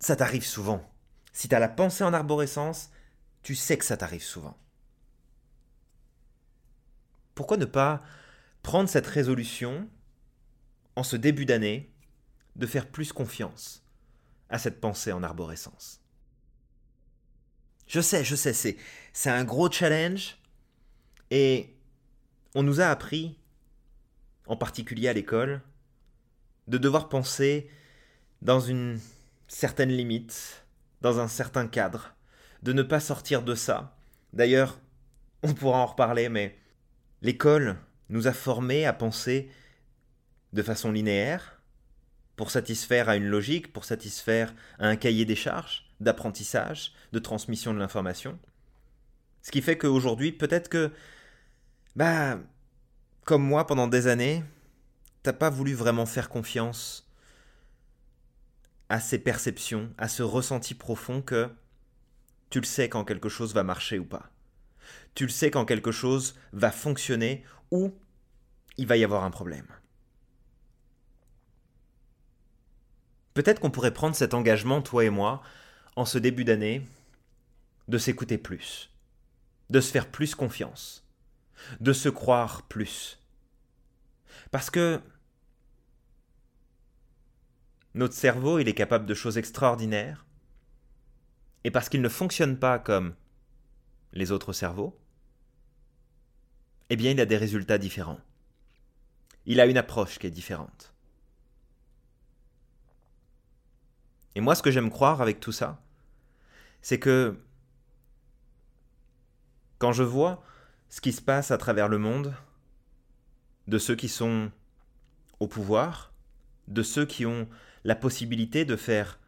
ça 0.00 0.16
t'arrive 0.16 0.44
souvent. 0.44 0.86
Si 1.32 1.48
t'as 1.48 1.60
la 1.60 1.68
pensée 1.70 2.04
en 2.04 2.12
arborescence, 2.12 2.90
tu 3.42 3.54
sais 3.54 3.78
que 3.78 3.84
ça 3.84 3.96
t'arrive 3.96 4.22
souvent. 4.22 4.56
Pourquoi 7.34 7.56
ne 7.56 7.64
pas 7.64 8.02
prendre 8.62 8.88
cette 8.88 9.06
résolution 9.06 9.88
en 10.96 11.02
ce 11.02 11.16
début 11.16 11.46
d'année 11.46 11.92
de 12.56 12.66
faire 12.66 12.88
plus 12.88 13.12
confiance 13.12 13.84
à 14.48 14.58
cette 14.58 14.80
pensée 14.80 15.12
en 15.12 15.22
arborescence? 15.22 16.00
Je 17.86 18.00
sais, 18.00 18.22
je 18.22 18.36
sais, 18.36 18.52
c'est, 18.52 18.76
c'est 19.12 19.30
un 19.30 19.44
gros 19.44 19.70
challenge. 19.70 20.36
Et 21.30 21.74
on 22.54 22.62
nous 22.62 22.80
a 22.80 22.86
appris, 22.86 23.38
en 24.46 24.56
particulier 24.56 25.08
à 25.08 25.12
l'école, 25.12 25.62
de 26.66 26.78
devoir 26.78 27.08
penser 27.08 27.70
dans 28.42 28.60
une 28.60 29.00
certaine 29.48 29.90
limite, 29.90 30.66
dans 31.00 31.18
un 31.18 31.28
certain 31.28 31.66
cadre, 31.66 32.14
de 32.62 32.72
ne 32.72 32.82
pas 32.82 33.00
sortir 33.00 33.42
de 33.42 33.54
ça. 33.54 33.96
D'ailleurs, 34.32 34.80
on 35.42 35.54
pourra 35.54 35.78
en 35.78 35.86
reparler, 35.86 36.28
mais 36.28 36.58
l'école 37.22 37.76
nous 38.08 38.26
a 38.26 38.32
formés 38.32 38.86
à 38.86 38.92
penser 38.92 39.50
de 40.52 40.62
façon 40.62 40.92
linéaire, 40.92 41.60
pour 42.36 42.50
satisfaire 42.52 43.08
à 43.08 43.16
une 43.16 43.26
logique, 43.26 43.72
pour 43.72 43.84
satisfaire 43.84 44.54
à 44.78 44.86
un 44.86 44.96
cahier 44.96 45.24
des 45.24 45.34
charges 45.34 45.90
d'apprentissage, 46.00 46.92
de 47.12 47.18
transmission 47.18 47.74
de 47.74 47.80
l'information. 47.80 48.38
Ce 49.42 49.50
qui 49.50 49.60
fait 49.60 49.76
qu'aujourd'hui, 49.76 50.30
peut-être 50.30 50.68
que, 50.68 50.92
bah, 51.96 52.38
comme 53.24 53.42
moi 53.42 53.66
pendant 53.66 53.88
des 53.88 54.06
années, 54.06 54.44
t'as 55.24 55.32
pas 55.32 55.50
voulu 55.50 55.74
vraiment 55.74 56.06
faire 56.06 56.28
confiance 56.28 57.10
à 58.88 59.00
ces 59.00 59.18
perceptions, 59.18 59.92
à 59.98 60.06
ce 60.08 60.22
ressenti 60.22 60.74
profond 60.74 61.20
que 61.20 61.50
tu 62.50 62.60
le 62.60 62.66
sais 62.66 62.88
quand 62.88 63.04
quelque 63.04 63.28
chose 63.28 63.54
va 63.54 63.62
marcher 63.62 63.98
ou 63.98 64.04
pas. 64.04 64.30
Tu 65.14 65.24
le 65.24 65.30
sais 65.30 65.50
quand 65.50 65.64
quelque 65.64 65.92
chose 65.92 66.36
va 66.52 66.70
fonctionner 66.70 67.44
ou 67.70 67.94
il 68.76 68.86
va 68.86 68.96
y 68.96 69.04
avoir 69.04 69.24
un 69.24 69.30
problème. 69.30 69.66
Peut-être 73.34 73.60
qu'on 73.60 73.70
pourrait 73.70 73.94
prendre 73.94 74.16
cet 74.16 74.34
engagement, 74.34 74.82
toi 74.82 75.04
et 75.04 75.10
moi, 75.10 75.42
en 75.96 76.04
ce 76.04 76.18
début 76.18 76.44
d'année, 76.44 76.82
de 77.88 77.98
s'écouter 77.98 78.38
plus, 78.38 78.90
de 79.70 79.80
se 79.80 79.90
faire 79.90 80.10
plus 80.10 80.34
confiance, 80.34 81.06
de 81.80 81.92
se 81.92 82.08
croire 82.08 82.62
plus. 82.62 83.20
Parce 84.50 84.70
que 84.70 85.00
notre 87.94 88.14
cerveau, 88.14 88.58
il 88.58 88.68
est 88.68 88.74
capable 88.74 89.06
de 89.06 89.14
choses 89.14 89.38
extraordinaires, 89.38 90.24
et 91.68 91.70
parce 91.70 91.90
qu'il 91.90 92.00
ne 92.00 92.08
fonctionne 92.08 92.58
pas 92.58 92.78
comme 92.78 93.14
les 94.14 94.32
autres 94.32 94.54
cerveaux, 94.54 94.98
eh 96.88 96.96
bien 96.96 97.10
il 97.10 97.20
a 97.20 97.26
des 97.26 97.36
résultats 97.36 97.76
différents. 97.76 98.20
Il 99.44 99.60
a 99.60 99.66
une 99.66 99.76
approche 99.76 100.18
qui 100.18 100.26
est 100.26 100.30
différente. 100.30 100.94
Et 104.34 104.40
moi, 104.40 104.54
ce 104.54 104.62
que 104.62 104.70
j'aime 104.70 104.88
croire 104.88 105.20
avec 105.20 105.40
tout 105.40 105.52
ça, 105.52 105.82
c'est 106.80 106.98
que 106.98 107.38
quand 109.76 109.92
je 109.92 110.04
vois 110.04 110.42
ce 110.88 111.02
qui 111.02 111.12
se 111.12 111.20
passe 111.20 111.50
à 111.50 111.58
travers 111.58 111.88
le 111.88 111.98
monde, 111.98 112.34
de 113.66 113.76
ceux 113.76 113.94
qui 113.94 114.08
sont 114.08 114.50
au 115.38 115.46
pouvoir, 115.46 116.14
de 116.66 116.82
ceux 116.82 117.04
qui 117.04 117.26
ont 117.26 117.46
la 117.84 117.94
possibilité 117.94 118.64
de 118.64 118.74
faire 118.74 119.18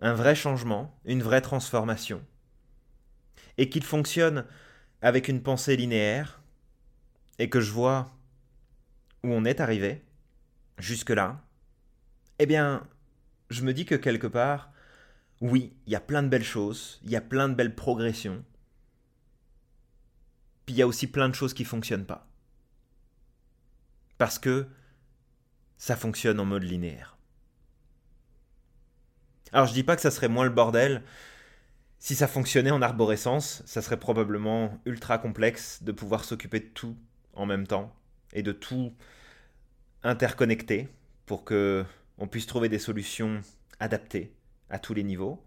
un 0.00 0.14
vrai 0.14 0.34
changement, 0.34 0.98
une 1.04 1.22
vraie 1.22 1.42
transformation, 1.42 2.24
et 3.58 3.68
qu'ils 3.68 3.84
fonctionnent 3.84 4.46
avec 5.02 5.28
une 5.28 5.42
pensée 5.42 5.76
linéaire, 5.76 6.40
et 7.38 7.48
que 7.48 7.60
je 7.60 7.72
vois 7.72 8.10
où 9.22 9.32
on 9.32 9.44
est 9.44 9.60
arrivé, 9.60 10.04
jusque-là, 10.78 11.42
eh 12.38 12.46
bien, 12.46 12.86
je 13.50 13.62
me 13.62 13.74
dis 13.74 13.84
que 13.84 13.94
quelque 13.94 14.26
part, 14.26 14.72
oui, 15.40 15.74
il 15.86 15.92
y 15.92 15.96
a 15.96 16.00
plein 16.00 16.22
de 16.22 16.28
belles 16.28 16.44
choses, 16.44 17.00
il 17.02 17.10
y 17.10 17.16
a 17.16 17.20
plein 17.20 17.48
de 17.48 17.54
belles 17.54 17.74
progressions. 17.74 18.44
Puis 20.66 20.74
il 20.74 20.78
y 20.78 20.82
a 20.82 20.86
aussi 20.86 21.06
plein 21.06 21.28
de 21.28 21.34
choses 21.34 21.54
qui 21.54 21.64
fonctionnent 21.64 22.06
pas. 22.06 22.26
Parce 24.18 24.38
que 24.38 24.68
ça 25.78 25.96
fonctionne 25.96 26.40
en 26.40 26.44
mode 26.44 26.64
linéaire. 26.64 27.16
Alors 29.52 29.66
je 29.66 29.72
dis 29.72 29.82
pas 29.82 29.96
que 29.96 30.02
ça 30.02 30.10
serait 30.10 30.28
moins 30.28 30.44
le 30.44 30.50
bordel. 30.50 31.02
Si 31.98 32.14
ça 32.14 32.28
fonctionnait 32.28 32.70
en 32.70 32.82
arborescence, 32.82 33.62
ça 33.66 33.82
serait 33.82 33.98
probablement 33.98 34.80
ultra 34.86 35.18
complexe 35.18 35.82
de 35.82 35.92
pouvoir 35.92 36.24
s'occuper 36.24 36.60
de 36.60 36.68
tout 36.68 36.96
en 37.34 37.46
même 37.46 37.66
temps 37.66 37.94
et 38.32 38.42
de 38.42 38.52
tout 38.52 38.94
interconnectés 40.02 40.88
pour 41.26 41.44
que 41.44 41.84
on 42.18 42.26
puisse 42.26 42.46
trouver 42.46 42.68
des 42.68 42.78
solutions 42.78 43.40
adaptées 43.80 44.32
à 44.70 44.78
tous 44.78 44.94
les 44.94 45.02
niveaux. 45.02 45.42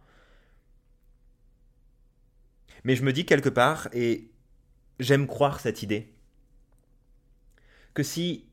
Mais 2.83 2.95
je 2.95 3.03
me 3.03 3.13
dis 3.13 3.25
quelque 3.25 3.49
part, 3.49 3.87
et 3.93 4.29
j'aime 4.99 5.27
croire 5.27 5.59
cette 5.59 5.83
idée, 5.83 6.13
que 7.93 8.03
si 8.03 8.45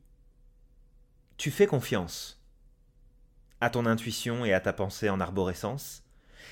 tu 1.36 1.50
fais 1.50 1.66
confiance 1.66 2.39
à 3.60 3.70
ton 3.70 3.86
intuition 3.86 4.44
et 4.44 4.52
à 4.52 4.60
ta 4.60 4.72
pensée 4.72 5.10
en 5.10 5.20
arborescence, 5.20 6.02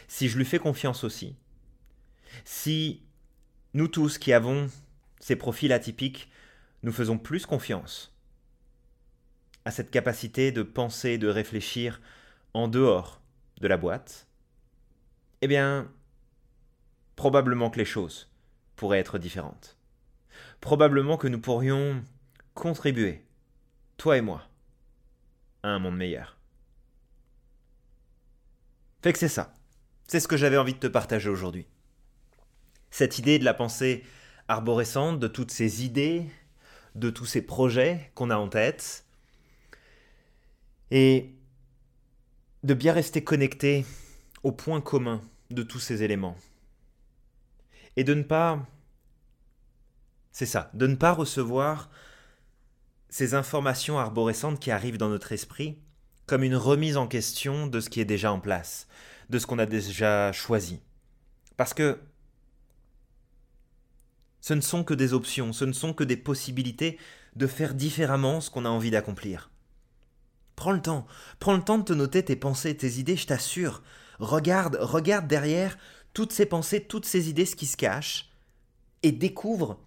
si 0.09 0.29
je 0.29 0.39
lui 0.39 0.45
fais 0.45 0.59
confiance 0.59 1.05
aussi, 1.05 1.37
si 2.45 3.03
nous 3.75 3.89
tous 3.89 4.19
qui 4.19 4.33
avons 4.33 4.71
ces 5.21 5.37
profils 5.37 5.73
atypiques, 5.73 6.31
nous 6.83 6.93
faisons 6.93 7.19
plus 7.19 7.47
confiance 7.47 8.15
à 9.65 9.71
cette 9.71 9.91
capacité 9.91 10.53
de 10.53 10.63
penser, 10.63 11.19
de 11.19 11.29
réfléchir 11.29 12.01
en 12.55 12.69
dehors 12.69 13.21
de 13.61 13.69
la 13.69 13.77
boîte, 13.77 14.27
eh 15.43 15.49
bien, 15.49 15.91
probablement 17.17 17.71
que 17.71 17.79
les 17.79 17.85
choses 17.85 18.31
pourraient 18.77 18.99
être 18.99 19.19
différentes. 19.19 19.77
Probablement 20.61 21.17
que 21.17 21.29
nous 21.29 21.41
pourrions 21.41 22.03
contribuer, 22.55 23.25
toi 23.97 24.17
et 24.17 24.21
moi, 24.21 24.49
à 25.63 25.69
un 25.69 25.79
monde 25.79 25.97
meilleur. 25.97 26.38
Fait 29.03 29.13
que 29.13 29.19
c'est 29.19 29.29
ça. 29.29 29.55
C'est 30.07 30.21
ce 30.21 30.29
que 30.29 30.37
j'avais 30.37 30.57
envie 30.57 30.75
de 30.75 30.79
te 30.79 30.87
partager 30.87 31.29
aujourd'hui. 31.29 31.67
Cette 32.91 33.19
idée 33.19 33.39
de 33.39 33.45
la 33.45 33.55
pensée 33.55 34.05
arborescente, 34.49 35.21
de 35.21 35.29
toutes 35.29 35.51
ces 35.51 35.85
idées, 35.85 36.25
de 36.95 37.11
tous 37.11 37.27
ces 37.27 37.43
projets 37.43 38.11
qu'on 38.15 38.31
a 38.31 38.37
en 38.37 38.49
tête, 38.49 39.05
et 40.91 41.35
de 42.65 42.75
bien 42.75 42.93
rester 42.93 43.23
connecté 43.23 43.85
au 44.43 44.53
point 44.53 44.81
commun 44.81 45.23
de 45.51 45.63
tous 45.63 45.79
ces 45.79 46.03
éléments. 46.03 46.37
Et 47.97 48.05
de 48.05 48.15
ne 48.15 48.23
pas... 48.23 48.67
C'est 50.33 50.47
ça, 50.47 50.71
de 50.75 50.87
ne 50.87 50.95
pas 50.95 51.13
recevoir 51.13 51.91
ces 53.11 53.35
informations 53.35 53.99
arborescentes 53.99 54.61
qui 54.61 54.71
arrivent 54.71 54.99
dans 54.99 55.09
notre 55.09 55.33
esprit 55.33 55.79
comme 56.29 56.45
une 56.45 56.57
remise 56.57 56.97
en 56.97 57.09
question 57.09 57.67
de 57.67 57.81
ce 57.81 57.89
qui 57.89 58.01
est 58.01 58.05
déjà 58.05 58.31
en 58.31 58.39
place, 58.39 58.87
de 59.31 59.39
ce 59.39 59.47
qu'on 59.47 59.59
a 59.59 59.67
déjà 59.67 60.31
choisi. 60.31 60.79
Parce 61.57 61.75
que 61.75 61.99
ce 64.41 64.55
ne 64.55 64.61
sont 64.61 64.85
que 64.85 64.95
des 64.95 65.15
options, 65.15 65.53
ce 65.53 65.65
ne 65.65 65.73
sont 65.73 65.95
que 65.95 66.05
des 66.05 66.19
possibilités 66.19 66.99
de 67.35 67.47
faire 67.47 67.75
différemment 67.75 68.41
ce 68.41 68.51
qu'on 68.51 68.67
a 68.67 68.69
envie 68.69 68.91
d'accomplir. 68.91 69.51
Prends 70.55 70.73
le 70.73 70.83
temps, 70.83 71.07
prends 71.39 71.57
le 71.57 71.65
temps 71.65 71.79
de 71.79 71.85
te 71.85 71.93
noter 71.93 72.25
tes 72.25 72.37
pensées, 72.37 72.77
tes 72.77 72.99
idées, 72.99 73.17
je 73.17 73.27
t'assure. 73.27 73.83
Regarde, 74.19 74.77
regarde 74.81 75.29
derrière 75.29 75.79
toutes 76.13 76.33
ces 76.33 76.47
pensées, 76.47 76.85
toutes 76.85 77.07
ces 77.07 77.31
idées, 77.31 77.47
ce 77.47 77.57
qui 77.57 77.67
se 77.67 77.77
cache, 77.77 78.31
et 79.03 79.13
découvre 79.13 79.79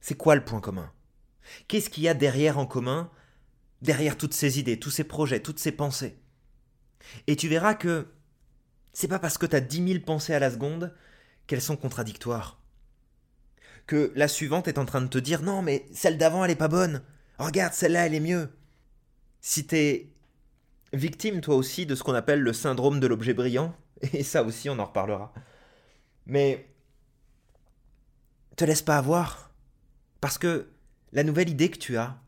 c'est 0.00 0.16
quoi 0.16 0.36
le 0.36 0.44
point 0.44 0.60
commun. 0.60 0.92
Qu'est-ce 1.66 1.90
qu'il 1.90 2.04
y 2.04 2.08
a 2.08 2.14
derrière 2.14 2.58
en 2.58 2.66
commun, 2.66 3.10
derrière 3.82 4.16
toutes 4.16 4.34
ces 4.34 4.58
idées, 4.58 4.78
tous 4.78 4.90
ces 4.90 5.04
projets, 5.04 5.40
toutes 5.40 5.58
ces 5.58 5.72
pensées. 5.72 6.18
Et 7.26 7.36
tu 7.36 7.48
verras 7.48 7.74
que 7.74 8.08
c'est 8.92 9.08
pas 9.08 9.18
parce 9.18 9.38
que 9.38 9.46
tu 9.46 9.56
as 9.56 9.60
dix 9.60 9.80
mille 9.80 10.02
pensées 10.02 10.34
à 10.34 10.38
la 10.38 10.50
seconde 10.50 10.94
qu'elles 11.46 11.62
sont 11.62 11.76
contradictoires. 11.76 12.60
Que 13.86 14.12
la 14.16 14.28
suivante 14.28 14.68
est 14.68 14.78
en 14.78 14.84
train 14.84 15.00
de 15.00 15.06
te 15.06 15.18
dire 15.18 15.42
non 15.42 15.62
mais 15.62 15.86
celle 15.92 16.18
d'avant 16.18 16.44
elle 16.44 16.50
est 16.50 16.56
pas 16.56 16.68
bonne. 16.68 17.02
Regarde, 17.38 17.72
celle-là 17.72 18.06
elle 18.06 18.14
est 18.14 18.20
mieux 18.20 18.50
si 19.40 19.66
t'es 19.66 20.12
victime 20.92 21.40
toi 21.40 21.54
aussi 21.56 21.86
de 21.86 21.94
ce 21.94 22.02
qu'on 22.02 22.14
appelle 22.14 22.40
le 22.40 22.52
syndrome 22.52 23.00
de 23.00 23.06
l'objet 23.06 23.34
brillant, 23.34 23.74
et 24.12 24.22
ça 24.22 24.42
aussi 24.42 24.68
on 24.70 24.78
en 24.78 24.86
reparlera, 24.86 25.32
mais 26.26 26.68
te 28.56 28.64
laisse 28.64 28.82
pas 28.82 28.98
avoir, 28.98 29.50
parce 30.20 30.38
que 30.38 30.68
la 31.12 31.24
nouvelle 31.24 31.48
idée 31.48 31.70
que 31.70 31.78
tu 31.78 31.96
as, 31.96 32.20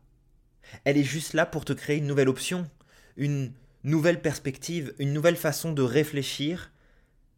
elle 0.83 0.97
est 0.97 1.03
juste 1.03 1.33
là 1.33 1.45
pour 1.45 1.65
te 1.65 1.73
créer 1.73 1.97
une 1.97 2.07
nouvelle 2.07 2.29
option, 2.29 2.69
une 3.17 3.53
nouvelle 3.83 4.21
perspective, 4.21 4.93
une 4.99 5.13
nouvelle 5.13 5.35
façon 5.35 5.73
de 5.73 5.81
réfléchir 5.81 6.71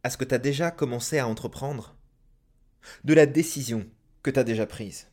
à 0.04 0.10
ce 0.10 0.18
que 0.18 0.26
tu 0.26 0.36
as 0.36 0.40
déjà 0.40 0.72
commencé 0.72 1.20
à 1.20 1.28
entreprendre, 1.28 1.96
de 3.04 3.14
la 3.14 3.26
décision 3.26 3.88
que 4.22 4.32
tu 4.32 4.40
as 4.40 4.44
déjà 4.44 4.66
prise. 4.66 5.08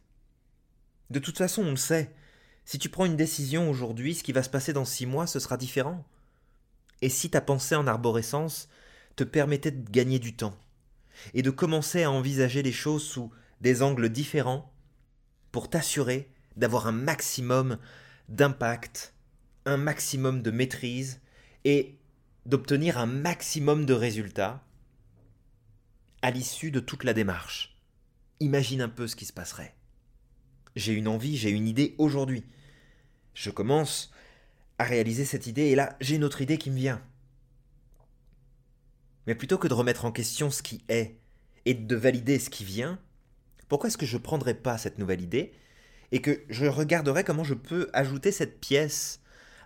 De 1.11 1.19
toute 1.19 1.39
façon, 1.39 1.63
on 1.63 1.71
le 1.71 1.77
sait, 1.77 2.13
si 2.65 2.79
tu 2.79 2.89
prends 2.89 3.07
une 3.07 3.17
décision 3.17 3.71
aujourd'hui, 3.71 4.15
ce 4.15 4.23
qui 4.23 4.33
va 4.33 4.43
se 4.43 4.51
passer 4.51 4.73
dans 4.73 4.85
six 4.85 5.07
mois, 5.07 5.27
ce 5.27 5.41
sera 5.41 5.57
différent. 5.57 6.05
Et 7.03 7.09
si 7.09 7.31
ta 7.31 7.41
pensée 7.41 7.75
en 7.75 7.87
arborescence 7.87 8.69
te 9.17 9.25
permettait 9.25 9.71
de 9.71 9.91
gagner 9.91 10.19
du 10.19 10.37
temps 10.37 10.57
et 11.35 11.43
de 11.43 11.51
commencer 11.51 12.03
à 12.03 12.11
envisager 12.11 12.63
les 12.63 12.73
choses 12.73 13.03
sous 13.03 13.31
des 13.61 13.83
angles 13.83 14.09
différents 14.09 14.73
pour 15.53 15.69
t'assurer 15.69 16.31
d'avoir 16.57 16.87
un 16.87 16.93
maximum 16.93 17.79
d'impact, 18.29 19.15
un 19.67 19.77
maximum 19.77 20.43
de 20.43 20.51
maîtrise 20.51 21.21
et 21.65 21.99
d'obtenir 22.47 22.99
un 22.99 23.07
maximum 23.07 23.87
de 23.87 23.95
résultats 23.95 24.65
à 26.23 26.31
l'issue 26.31 26.71
de 26.71 26.81
toute 26.81 27.05
la 27.05 27.15
démarche. 27.15 27.77
Imagine 28.41 28.83
un 28.83 28.89
peu 28.89 29.07
ce 29.07 29.17
qui 29.17 29.27
se 29.27 29.33
passerait. 29.33 29.75
J'ai 30.77 30.93
une 30.93 31.09
envie, 31.09 31.37
j'ai 31.37 31.51
une 31.51 31.69
idée 31.69 31.95
aujourd'hui 31.99 32.45
je 33.35 33.51
commence 33.51 34.13
à 34.79 34.85
réaliser 34.85 35.25
cette 35.25 35.47
idée 35.47 35.67
et 35.67 35.75
là 35.75 35.97
j'ai 36.01 36.17
une 36.17 36.25
autre 36.25 36.43
idée 36.43 36.59
qui 36.59 36.71
me 36.71 36.77
vient. 36.77 37.03
Mais 39.27 39.35
plutôt 39.35 39.59
que 39.59 39.69
de 39.69 39.75
remettre 39.75 40.05
en 40.05 40.13
question 40.13 40.51
ce 40.51 40.63
qui 40.63 40.85
est 40.89 41.19
et 41.65 41.75
de 41.75 41.97
valider 41.97 42.39
ce 42.39 42.51
qui 42.51 42.65
vient, 42.65 42.99
pourquoi 43.69 43.89
est-ce 43.89 43.99
que 43.99 44.07
je 44.07 44.17
ne 44.17 44.23
prendrais 44.23 44.55
pas 44.55 44.79
cette 44.79 44.99
nouvelle 44.99 45.21
idée 45.21 45.53
et 46.13 46.21
que 46.21 46.43
je 46.49 46.67
regarderais 46.67 47.25
comment 47.25 47.45
je 47.45 47.55
peux 47.55 47.89
ajouter 47.93 48.33
cette 48.33 48.61
pièce 48.61 49.21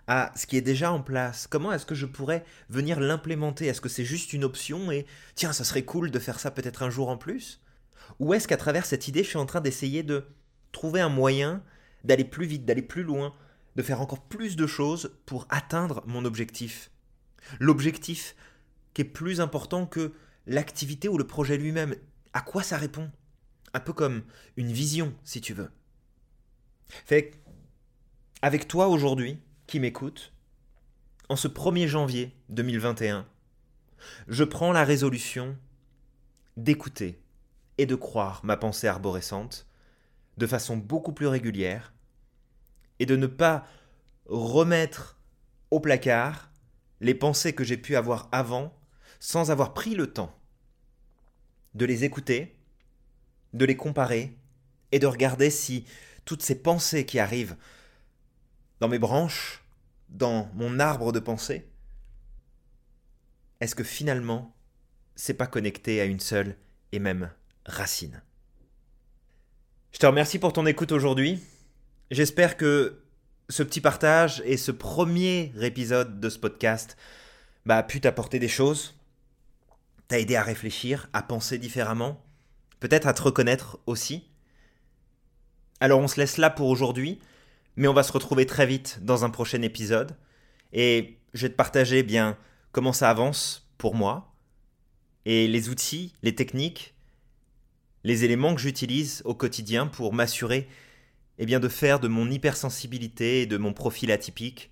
à 0.07 0.31
ce 0.35 0.45
qui 0.45 0.57
est 0.57 0.61
déjà 0.61 0.91
en 0.91 1.01
place 1.01 1.47
Comment 1.47 1.71
est-ce 1.71 1.85
que 1.85 1.95
je 1.95 2.05
pourrais 2.05 2.45
venir 2.69 2.99
l'implémenter? 2.99 3.65
Est-ce 3.65 3.81
que 3.81 3.89
c'est 3.89 4.05
juste 4.05 4.33
une 4.33 4.43
option 4.43 4.91
et 4.91 5.05
tiens, 5.33 5.53
ça 5.53 5.63
serait 5.63 5.83
cool 5.83 6.11
de 6.11 6.19
faire 6.19 6.39
ça 6.39 6.51
peut-être 6.51 6.83
un 6.83 6.89
jour 6.89 7.09
en 7.09 7.17
plus? 7.17 7.61
Ou 8.19 8.33
est-ce 8.33 8.47
qu'à 8.47 8.57
travers 8.57 8.85
cette 8.85 9.07
idée, 9.07 9.23
je 9.23 9.29
suis 9.29 9.37
en 9.37 9.47
train 9.47 9.61
d'essayer 9.61 10.03
de 10.03 10.25
trouver 10.71 11.01
un 11.01 11.09
moyen 11.09 11.63
d'aller 12.03 12.25
plus 12.25 12.45
vite, 12.45 12.65
d'aller 12.65 12.83
plus 12.83 13.03
loin, 13.03 13.33
de 13.75 13.81
faire 13.81 14.01
encore 14.01 14.23
plus 14.23 14.55
de 14.55 14.67
choses 14.67 15.17
pour 15.25 15.47
atteindre 15.49 16.03
mon 16.05 16.23
objectif? 16.25 16.91
L'objectif 17.59 18.35
qui 18.93 19.01
est 19.01 19.05
plus 19.05 19.41
important 19.41 19.85
que 19.85 20.13
l'activité 20.47 21.07
ou 21.07 21.17
le 21.17 21.27
projet 21.27 21.57
lui-même. 21.57 21.95
À 22.33 22.41
quoi 22.41 22.63
ça 22.63 22.77
répond? 22.77 23.11
Un 23.73 23.79
peu 23.79 23.93
comme 23.93 24.23
une 24.57 24.71
vision, 24.71 25.13
si 25.23 25.41
tu 25.41 25.53
veux. 25.53 25.69
Fait 26.87 27.33
avec 28.41 28.67
toi 28.67 28.87
aujourd'hui, 28.87 29.39
qui 29.67 29.79
m'écoute, 29.79 30.33
en 31.29 31.35
ce 31.35 31.47
1er 31.47 31.87
janvier 31.87 32.35
2021, 32.49 33.25
je 34.27 34.43
prends 34.43 34.71
la 34.71 34.83
résolution 34.83 35.57
d'écouter 36.57 37.19
et 37.77 37.85
de 37.85 37.95
croire 37.95 38.41
ma 38.43 38.57
pensée 38.57 38.87
arborescente 38.87 39.67
de 40.37 40.47
façon 40.47 40.77
beaucoup 40.77 41.13
plus 41.13 41.27
régulière 41.27 41.93
et 42.99 43.05
de 43.05 43.15
ne 43.15 43.27
pas 43.27 43.65
remettre 44.27 45.19
au 45.71 45.79
placard 45.79 46.51
les 47.01 47.15
pensées 47.15 47.53
que 47.53 47.63
j'ai 47.63 47.77
pu 47.77 47.95
avoir 47.95 48.29
avant 48.31 48.73
sans 49.19 49.51
avoir 49.51 49.73
pris 49.73 49.95
le 49.95 50.13
temps 50.13 50.37
de 51.73 51.85
les 51.85 52.03
écouter, 52.03 52.55
de 53.53 53.65
les 53.65 53.75
comparer 53.75 54.37
et 54.91 54.99
de 54.99 55.07
regarder 55.07 55.49
si 55.49 55.85
toutes 56.25 56.41
ces 56.41 56.61
pensées 56.61 57.05
qui 57.05 57.19
arrivent 57.19 57.55
dans 58.79 58.87
mes 58.87 58.99
branches, 58.99 59.63
dans 60.09 60.49
mon 60.53 60.79
arbre 60.79 61.11
de 61.11 61.19
pensée, 61.19 61.67
est-ce 63.59 63.75
que 63.75 63.83
finalement 63.83 64.55
c'est 65.15 65.33
pas 65.33 65.47
connecté 65.47 66.01
à 66.01 66.05
une 66.05 66.19
seule 66.19 66.57
et 66.91 66.99
même 66.99 67.31
racine? 67.65 68.21
Je 69.91 69.99
te 69.99 70.05
remercie 70.05 70.39
pour 70.39 70.51
ton 70.51 70.65
écoute 70.65 70.91
aujourd'hui. 70.91 71.39
J'espère 72.11 72.57
que 72.57 73.01
ce 73.49 73.63
petit 73.63 73.79
partage 73.79 74.41
et 74.45 74.57
ce 74.57 74.71
premier 74.71 75.53
épisode 75.61 76.19
de 76.19 76.29
ce 76.29 76.37
podcast 76.37 76.97
bah, 77.65 77.77
a 77.77 77.83
pu 77.83 78.01
t'apporter 78.01 78.39
des 78.39 78.49
choses, 78.49 78.95
t'a 80.07 80.19
aidé 80.19 80.35
à 80.35 80.43
réfléchir, 80.43 81.07
à 81.13 81.23
penser 81.23 81.57
différemment, 81.57 82.21
peut-être 82.79 83.07
à 83.07 83.13
te 83.13 83.21
reconnaître 83.21 83.79
aussi. 83.85 84.29
Alors 85.79 85.99
on 85.99 86.07
se 86.07 86.19
laisse 86.19 86.37
là 86.37 86.49
pour 86.49 86.69
aujourd'hui, 86.69 87.19
mais 87.75 87.87
on 87.87 87.93
va 87.93 88.03
se 88.03 88.11
retrouver 88.11 88.45
très 88.45 88.65
vite 88.65 88.99
dans 89.01 89.25
un 89.25 89.29
prochain 89.29 89.61
épisode. 89.61 90.15
Et 90.73 91.17
je 91.33 91.43
vais 91.43 91.49
te 91.49 91.55
partager 91.55 92.03
bien 92.03 92.37
comment 92.71 92.93
ça 92.93 93.09
avance 93.09 93.69
pour 93.77 93.95
moi, 93.95 94.33
et 95.25 95.47
les 95.47 95.69
outils, 95.69 96.13
les 96.21 96.35
techniques, 96.35 96.95
les 98.03 98.23
éléments 98.23 98.53
que 98.55 98.61
j'utilise 98.61 99.21
au 99.25 99.33
quotidien 99.33 99.87
pour 99.87 100.13
m'assurer 100.13 100.67
eh 101.37 101.45
bien 101.45 101.59
de 101.59 101.67
faire 101.67 101.99
de 101.99 102.07
mon 102.07 102.29
hypersensibilité 102.29 103.41
et 103.41 103.45
de 103.45 103.57
mon 103.57 103.73
profil 103.73 104.11
atypique 104.11 104.71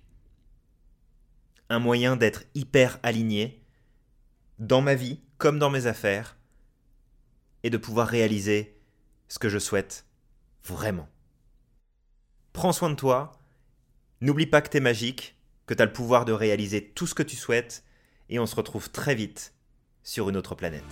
un 1.68 1.78
moyen 1.78 2.16
d'être 2.16 2.44
hyper 2.54 2.98
aligné 3.02 3.62
dans 4.58 4.80
ma 4.80 4.94
vie 4.94 5.20
comme 5.38 5.58
dans 5.58 5.70
mes 5.70 5.86
affaires 5.86 6.36
et 7.62 7.70
de 7.70 7.76
pouvoir 7.76 8.06
réaliser 8.06 8.78
ce 9.28 9.38
que 9.38 9.48
je 9.48 9.58
souhaite 9.58 10.06
vraiment. 10.64 11.08
Prends 12.52 12.72
soin 12.72 12.90
de 12.90 12.94
toi, 12.94 13.32
n'oublie 14.20 14.46
pas 14.46 14.62
que 14.62 14.68
tu 14.68 14.76
es 14.76 14.80
magique, 14.80 15.36
que 15.66 15.74
tu 15.74 15.82
as 15.82 15.86
le 15.86 15.92
pouvoir 15.92 16.24
de 16.24 16.32
réaliser 16.32 16.90
tout 16.90 17.06
ce 17.06 17.14
que 17.14 17.22
tu 17.22 17.36
souhaites 17.36 17.84
et 18.28 18.38
on 18.38 18.46
se 18.46 18.56
retrouve 18.56 18.90
très 18.90 19.14
vite 19.14 19.54
sur 20.02 20.28
une 20.28 20.36
autre 20.36 20.54
planète. 20.54 20.82